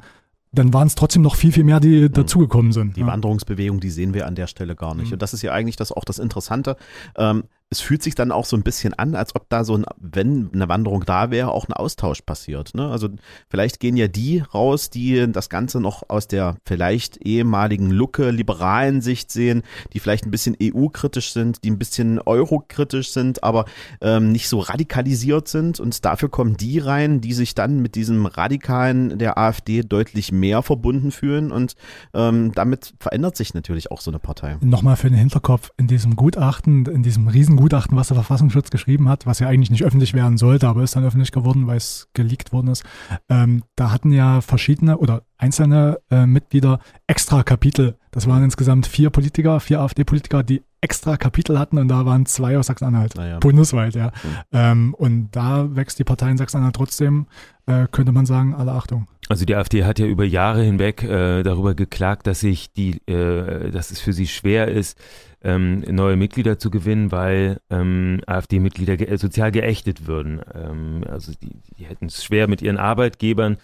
dann 0.51 0.75
waren 0.75 0.85
es 0.85 0.93
trotzdem 0.93 1.23
noch 1.23 1.35
viel, 1.35 1.51
viel 1.51 1.63
mehr, 1.63 1.79
die 1.79 2.11
dazugekommen 2.11 2.71
sind. 2.71 2.95
Die 2.95 2.99
ja. 2.99 3.07
Wanderungsbewegung, 3.07 3.79
die 3.79 3.89
sehen 3.89 4.13
wir 4.13 4.27
an 4.27 4.35
der 4.35 4.45
Stelle 4.45 4.75
gar 4.75 4.93
nicht. 4.93 5.07
Mhm. 5.07 5.13
Und 5.13 5.23
das 5.23 5.33
ist 5.33 5.41
ja 5.41 5.53
eigentlich 5.53 5.75
das 5.75 5.91
auch 5.91 6.05
das 6.05 6.19
Interessante. 6.19 6.77
Ähm, 7.17 7.45
es 7.73 7.81
fühlt 7.81 8.03
sich 8.03 8.13
dann 8.13 8.31
auch 8.31 8.45
so 8.45 8.55
ein 8.55 8.61
bisschen 8.61 8.93
an, 8.93 9.15
als 9.15 9.35
ob 9.35 9.49
da 9.49 9.63
so 9.63 9.75
ein, 9.75 9.83
wenn 9.97 10.51
eine 10.53 10.69
Wanderung 10.69 11.05
da 11.05 11.31
wäre, 11.31 11.51
auch 11.51 11.67
ein 11.67 11.73
Austausch 11.73 12.21
passiert. 12.21 12.75
Ne? 12.75 12.87
Also 12.87 13.09
vielleicht 13.49 13.79
gehen 13.79 13.97
ja 13.97 14.07
die 14.07 14.43
raus, 14.53 14.91
die 14.91 15.25
das 15.31 15.49
Ganze 15.49 15.81
noch 15.81 16.03
aus 16.07 16.27
der 16.27 16.55
vielleicht 16.67 17.17
ehemaligen 17.25 17.89
Lucke 17.89 18.29
liberalen 18.29 19.01
Sicht 19.01 19.31
sehen, 19.31 19.63
die 19.91 19.99
vielleicht 19.99 20.25
ein 20.25 20.31
bisschen 20.31 20.55
EU-kritisch 20.61 21.33
sind, 21.33 21.63
die 21.63 21.71
ein 21.71 21.79
bisschen 21.79 22.19
Euro-kritisch 22.19 23.09
sind, 23.09 23.43
aber 23.43 23.65
ähm, 24.01 24.31
nicht 24.31 24.49
so 24.49 24.59
radikalisiert 24.59 25.47
sind. 25.47 25.79
Und 25.79 26.05
dafür 26.05 26.29
kommen 26.29 26.55
die 26.55 26.77
rein, 26.77 27.21
die 27.21 27.33
sich 27.33 27.55
dann 27.55 27.79
mit 27.79 27.95
diesem 27.95 28.27
Radikalen 28.27 29.17
der 29.17 29.39
AfD 29.39 29.81
deutlich 29.81 30.31
mehr 30.31 30.61
verbunden 30.61 31.11
fühlen. 31.11 31.51
Und 31.51 31.75
ähm, 32.13 32.51
damit 32.53 32.93
verändert 32.99 33.35
sich 33.35 33.55
natürlich 33.55 33.89
auch 33.89 34.01
so 34.01 34.11
eine 34.11 34.19
Partei. 34.19 34.57
Nochmal 34.61 34.95
für 34.95 35.09
den 35.09 35.17
Hinterkopf, 35.17 35.71
in 35.77 35.87
diesem 35.87 36.15
Gutachten, 36.15 36.85
in 36.85 37.01
diesem 37.01 37.27
Riesengutachten, 37.27 37.62
was 37.71 38.07
der 38.07 38.15
Verfassungsschutz 38.15 38.69
geschrieben 38.69 39.09
hat, 39.09 39.25
was 39.25 39.39
ja 39.39 39.47
eigentlich 39.47 39.71
nicht 39.71 39.83
öffentlich 39.83 40.13
werden 40.13 40.37
sollte, 40.37 40.67
aber 40.67 40.83
ist 40.83 40.95
dann 40.95 41.05
öffentlich 41.05 41.31
geworden, 41.31 41.67
weil 41.67 41.77
es 41.77 42.09
geleakt 42.13 42.51
worden 42.51 42.67
ist, 42.67 42.83
ähm, 43.29 43.63
da 43.75 43.91
hatten 43.91 44.11
ja 44.11 44.41
verschiedene 44.41 44.97
oder 44.97 45.23
einzelne 45.37 45.99
äh, 46.09 46.25
Mitglieder 46.25 46.79
extra 47.07 47.43
Kapitel. 47.43 47.97
Das 48.11 48.27
waren 48.27 48.43
insgesamt 48.43 48.87
vier 48.87 49.09
Politiker, 49.09 49.59
vier 49.59 49.81
AfD-Politiker, 49.81 50.43
die 50.43 50.63
extra 50.81 51.17
Kapitel 51.17 51.57
hatten 51.57 51.77
und 51.77 51.87
da 51.87 52.05
waren 52.05 52.25
zwei 52.25 52.57
aus 52.57 52.67
Sachsen-Anhalt. 52.67 53.15
Ja. 53.15 53.39
Bundesweit, 53.39 53.95
ja. 53.95 54.07
Mhm. 54.07 54.11
Ähm, 54.51 54.93
und 54.93 55.31
da 55.31 55.75
wächst 55.75 55.97
die 55.99 56.03
Partei 56.03 56.29
in 56.29 56.37
Sachsen-Anhalt 56.37 56.75
trotzdem, 56.75 57.27
äh, 57.65 57.87
könnte 57.89 58.11
man 58.11 58.25
sagen, 58.25 58.53
alle 58.53 58.73
Achtung. 58.73 59.07
Also 59.33 59.45
die 59.45 59.55
AfD 59.55 59.83
hat 59.83 59.97
ja 59.97 60.05
über 60.05 60.25
Jahre 60.25 60.61
hinweg 60.61 61.01
äh, 61.01 61.41
darüber 61.41 61.73
geklagt, 61.73 62.27
dass 62.27 62.41
sich 62.41 62.71
die, 62.71 63.01
äh, 63.07 63.71
dass 63.71 63.89
es 63.89 63.99
für 63.99 64.13
sie 64.13 64.27
schwer 64.27 64.67
ist, 64.67 64.95
ähm, 65.43 65.79
neue 65.89 66.17
Mitglieder 66.17 66.59
zu 66.59 66.69
gewinnen, 66.69 67.11
weil 67.11 67.59
ähm, 67.71 68.21
AfD-Mitglieder 68.27 68.95
ge 68.95 69.17
sozial 69.17 69.51
geächtet 69.51 70.05
würden. 70.05 70.39
Ähm, 70.53 71.03
also 71.09 71.31
die, 71.31 71.63
die 71.79 71.85
hätten 71.85 72.05
es 72.05 72.23
schwer 72.23 72.47
mit 72.47 72.61
ihren 72.61 72.77
Arbeitgebern 72.77 73.57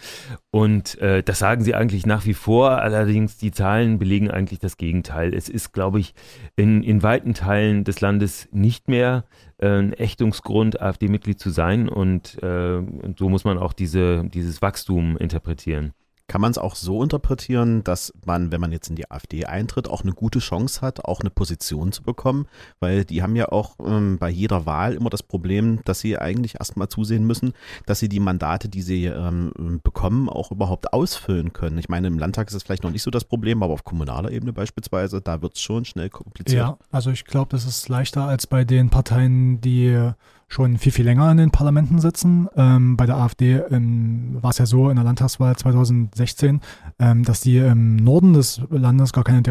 und 0.50 0.98
äh, 0.98 1.22
das 1.22 1.38
sagen 1.38 1.62
sie 1.62 1.76
eigentlich 1.76 2.04
nach 2.04 2.26
wie 2.26 2.34
vor. 2.34 2.82
Allerdings 2.82 3.38
die 3.38 3.52
Zahlen 3.52 4.00
belegen 4.00 4.28
eigentlich 4.28 4.58
das 4.58 4.76
Gegenteil. 4.76 5.32
Es 5.32 5.48
ist, 5.48 5.72
glaube 5.72 6.00
ich, 6.00 6.14
in, 6.56 6.82
in 6.82 7.04
weiten 7.04 7.32
Teilen 7.32 7.84
des 7.84 8.00
Landes 8.00 8.48
nicht 8.50 8.88
mehr 8.88 9.24
ein 9.60 9.92
Ächtungsgrund, 9.92 10.80
AfD-Mitglied 10.80 11.38
zu 11.38 11.50
sein 11.50 11.88
und, 11.88 12.42
äh, 12.42 12.76
und 12.76 13.18
so 13.18 13.28
muss 13.28 13.44
man 13.44 13.58
auch 13.58 13.72
diese, 13.72 14.24
dieses 14.24 14.62
Wachstum 14.62 15.16
interpretieren. 15.16 15.92
Kann 16.30 16.40
man 16.40 16.52
es 16.52 16.58
auch 16.58 16.76
so 16.76 17.02
interpretieren, 17.02 17.82
dass 17.82 18.12
man, 18.24 18.52
wenn 18.52 18.60
man 18.60 18.70
jetzt 18.70 18.88
in 18.88 18.94
die 18.94 19.10
AfD 19.10 19.46
eintritt, 19.46 19.88
auch 19.88 20.04
eine 20.04 20.12
gute 20.12 20.38
Chance 20.38 20.80
hat, 20.80 21.04
auch 21.04 21.18
eine 21.18 21.30
Position 21.30 21.90
zu 21.90 22.04
bekommen? 22.04 22.46
Weil 22.78 23.04
die 23.04 23.24
haben 23.24 23.34
ja 23.34 23.48
auch 23.48 23.74
ähm, 23.84 24.16
bei 24.16 24.30
jeder 24.30 24.64
Wahl 24.64 24.94
immer 24.94 25.10
das 25.10 25.24
Problem, 25.24 25.80
dass 25.86 25.98
sie 25.98 26.16
eigentlich 26.16 26.60
erstmal 26.60 26.88
zusehen 26.88 27.26
müssen, 27.26 27.52
dass 27.86 27.98
sie 27.98 28.08
die 28.08 28.20
Mandate, 28.20 28.68
die 28.68 28.82
sie 28.82 29.06
ähm, 29.06 29.80
bekommen, 29.82 30.28
auch 30.28 30.52
überhaupt 30.52 30.92
ausfüllen 30.92 31.52
können. 31.52 31.78
Ich 31.78 31.88
meine, 31.88 32.06
im 32.06 32.16
Landtag 32.20 32.46
ist 32.46 32.54
es 32.54 32.62
vielleicht 32.62 32.84
noch 32.84 32.92
nicht 32.92 33.02
so 33.02 33.10
das 33.10 33.24
Problem, 33.24 33.64
aber 33.64 33.74
auf 33.74 33.82
kommunaler 33.82 34.30
Ebene 34.30 34.52
beispielsweise, 34.52 35.20
da 35.20 35.42
wird 35.42 35.56
es 35.56 35.60
schon 35.60 35.84
schnell 35.84 36.10
kompliziert. 36.10 36.60
Ja, 36.60 36.78
also 36.92 37.10
ich 37.10 37.24
glaube, 37.24 37.48
das 37.50 37.64
ist 37.64 37.88
leichter 37.88 38.26
als 38.26 38.46
bei 38.46 38.64
den 38.64 38.88
Parteien, 38.88 39.60
die 39.60 40.12
schon 40.50 40.78
viel, 40.78 40.92
viel 40.92 41.04
länger 41.04 41.30
in 41.30 41.36
den 41.36 41.52
Parlamenten 41.52 42.00
sitzen. 42.00 42.48
Ähm, 42.56 42.96
bei 42.96 43.06
der 43.06 43.16
AfD 43.16 43.60
ähm, 43.70 44.36
war 44.40 44.50
es 44.50 44.58
ja 44.58 44.66
so 44.66 44.90
in 44.90 44.96
der 44.96 45.04
Landtagswahl 45.04 45.56
2016, 45.56 46.60
ähm, 46.98 47.22
dass 47.22 47.40
die 47.40 47.58
im 47.58 47.96
Norden 47.96 48.34
des 48.34 48.60
Landes 48.68 49.12
gar 49.12 49.22
keine, 49.22 49.42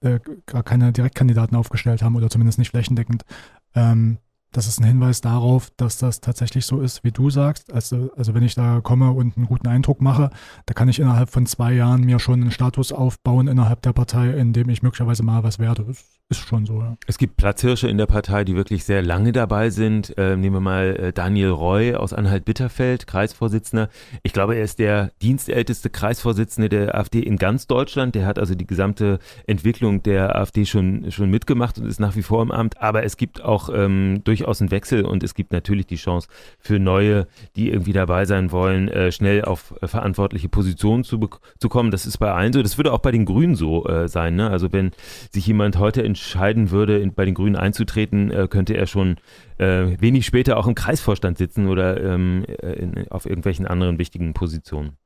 äh, 0.00 0.20
gar 0.46 0.62
keine 0.62 0.92
Direktkandidaten 0.92 1.56
aufgestellt 1.56 2.00
haben 2.00 2.14
oder 2.14 2.30
zumindest 2.30 2.60
nicht 2.60 2.70
flächendeckend. 2.70 3.24
Ähm, 3.74 4.18
das 4.52 4.68
ist 4.68 4.80
ein 4.80 4.84
Hinweis 4.84 5.20
darauf, 5.20 5.70
dass 5.76 5.98
das 5.98 6.20
tatsächlich 6.20 6.64
so 6.64 6.80
ist, 6.80 7.02
wie 7.02 7.10
du 7.12 7.28
sagst. 7.28 7.72
Also, 7.72 8.10
also 8.16 8.32
wenn 8.32 8.44
ich 8.44 8.54
da 8.54 8.80
komme 8.80 9.10
und 9.10 9.36
einen 9.36 9.46
guten 9.46 9.66
Eindruck 9.66 10.00
mache, 10.00 10.30
da 10.64 10.74
kann 10.74 10.88
ich 10.88 11.00
innerhalb 11.00 11.28
von 11.28 11.44
zwei 11.44 11.72
Jahren 11.72 12.04
mir 12.04 12.20
schon 12.20 12.40
einen 12.40 12.52
Status 12.52 12.92
aufbauen 12.92 13.48
innerhalb 13.48 13.82
der 13.82 13.92
Partei, 13.92 14.30
in 14.30 14.52
dem 14.52 14.68
ich 14.68 14.82
möglicherweise 14.82 15.24
mal 15.24 15.42
was 15.42 15.58
werde. 15.58 15.84
Das 15.84 16.15
ist 16.28 16.48
schon 16.48 16.66
so, 16.66 16.80
ja. 16.80 16.96
Es 17.06 17.18
gibt 17.18 17.36
Platzhirsche 17.36 17.88
in 17.88 17.98
der 17.98 18.06
Partei, 18.06 18.42
die 18.42 18.56
wirklich 18.56 18.82
sehr 18.82 19.00
lange 19.00 19.30
dabei 19.30 19.70
sind. 19.70 20.12
Ähm, 20.16 20.40
nehmen 20.40 20.56
wir 20.56 20.60
mal 20.60 20.96
äh, 20.96 21.12
Daniel 21.12 21.50
Roy 21.50 21.94
aus 21.94 22.12
Anhalt-Bitterfeld, 22.12 23.06
Kreisvorsitzender. 23.06 23.88
Ich 24.24 24.32
glaube, 24.32 24.56
er 24.56 24.64
ist 24.64 24.80
der 24.80 25.12
dienstälteste 25.22 25.88
Kreisvorsitzende 25.88 26.68
der 26.68 26.96
AfD 26.96 27.20
in 27.20 27.36
ganz 27.36 27.68
Deutschland. 27.68 28.16
Der 28.16 28.26
hat 28.26 28.40
also 28.40 28.56
die 28.56 28.66
gesamte 28.66 29.20
Entwicklung 29.46 30.02
der 30.02 30.34
AfD 30.34 30.66
schon, 30.66 31.12
schon 31.12 31.30
mitgemacht 31.30 31.78
und 31.78 31.86
ist 31.86 32.00
nach 32.00 32.16
wie 32.16 32.22
vor 32.22 32.42
im 32.42 32.50
Amt. 32.50 32.80
Aber 32.82 33.04
es 33.04 33.16
gibt 33.16 33.40
auch 33.44 33.68
ähm, 33.72 34.22
durchaus 34.24 34.60
einen 34.60 34.72
Wechsel 34.72 35.04
und 35.04 35.22
es 35.22 35.34
gibt 35.34 35.52
natürlich 35.52 35.86
die 35.86 35.94
Chance 35.94 36.26
für 36.58 36.80
Neue, 36.80 37.28
die 37.54 37.70
irgendwie 37.70 37.92
dabei 37.92 38.24
sein 38.24 38.50
wollen, 38.50 38.88
äh, 38.88 39.12
schnell 39.12 39.44
auf 39.44 39.74
äh, 39.80 39.86
verantwortliche 39.86 40.48
Positionen 40.48 41.04
zu, 41.04 41.20
zu 41.60 41.68
kommen. 41.68 41.92
Das 41.92 42.04
ist 42.04 42.18
bei 42.18 42.32
allen 42.32 42.52
so. 42.52 42.62
Das 42.62 42.78
würde 42.78 42.92
auch 42.92 42.98
bei 42.98 43.12
den 43.12 43.26
Grünen 43.26 43.54
so 43.54 43.86
äh, 43.86 44.08
sein. 44.08 44.34
Ne? 44.34 44.50
Also 44.50 44.72
wenn 44.72 44.90
sich 45.30 45.46
jemand 45.46 45.78
heute 45.78 46.02
in 46.02 46.15
entscheiden 46.16 46.70
würde, 46.70 47.06
bei 47.14 47.24
den 47.24 47.34
Grünen 47.34 47.56
einzutreten, 47.56 48.30
äh, 48.30 48.48
könnte 48.48 48.76
er 48.76 48.86
schon 48.86 49.16
äh, 49.58 50.00
wenig 50.00 50.26
später 50.26 50.56
auch 50.56 50.66
im 50.66 50.74
Kreisvorstand 50.74 51.38
sitzen 51.38 51.68
oder 51.68 52.02
ähm, 52.02 52.44
äh, 52.46 53.06
auf 53.10 53.26
irgendwelchen 53.26 53.66
anderen 53.66 53.98
wichtigen 53.98 54.32
Positionen. 54.34 54.96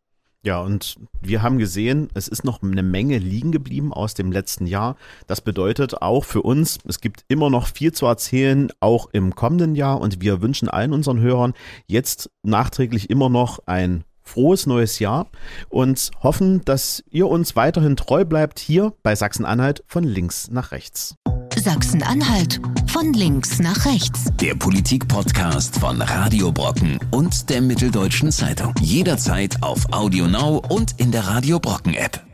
Ja, 0.43 0.61
und 0.61 0.97
wir 1.21 1.43
haben 1.43 1.59
gesehen, 1.59 2.09
es 2.15 2.27
ist 2.27 2.45
noch 2.45 2.63
eine 2.63 2.83
Menge 2.83 3.19
liegen 3.19 3.53
geblieben 3.53 3.93
aus 3.93 4.15
dem 4.15 4.33
letzten 4.33 4.67
Jahr. 4.67 4.97
Das 5.27 5.43
bedeutet 5.43 6.01
auch 6.01 6.25
für 6.25 6.41
uns, 6.41 6.79
es 6.87 7.03
gibt 7.03 7.27
immer 7.29 7.51
noch 7.51 7.67
viel 7.67 7.93
zu 7.93 8.07
erzählen, 8.07 8.71
auch 8.81 9.11
im 9.13 9.35
kommenden 9.35 9.75
Jahr. 9.75 10.01
Und 10.01 10.23
wir 10.23 10.41
wünschen 10.41 10.71
allen 10.71 10.95
unseren 10.95 11.21
Hörern 11.21 11.53
jetzt 11.87 12.31
nachträglich 12.43 13.11
immer 13.11 13.29
noch 13.29 13.59
ein 13.67 14.05
frohes 14.31 14.67
neues 14.67 14.99
Jahr 14.99 15.27
und 15.69 16.11
hoffen, 16.23 16.65
dass 16.65 17.03
ihr 17.11 17.29
uns 17.29 17.57
weiterhin 17.57 17.97
treu 17.97 18.25
bleibt 18.25 18.59
hier 18.59 18.93
bei 19.03 19.15
Sachsen-Anhalt 19.15 19.83
von 19.87 20.05
links 20.05 20.49
nach 20.51 20.73
rechts. 20.73 21.17
Sachsen-Anhalt 21.57 22.61
von 22.87 23.13
links 23.13 23.59
nach 23.59 23.85
rechts. 23.85 24.27
Der 24.41 24.55
Politik-Podcast 24.55 25.79
von 25.79 26.01
Radio 26.01 26.51
Brocken 26.53 26.99
und 27.11 27.51
der 27.51 27.61
Mitteldeutschen 27.61 28.33
Zeitung. 28.33 28.73
Jederzeit 28.81 29.63
auf 29.63 29.85
Audio 29.93 30.27
Now 30.27 30.63
und 30.69 30.99
in 30.99 31.11
der 31.11 31.27
Radio 31.27 31.59
Brocken 31.59 31.95
App. 31.95 32.30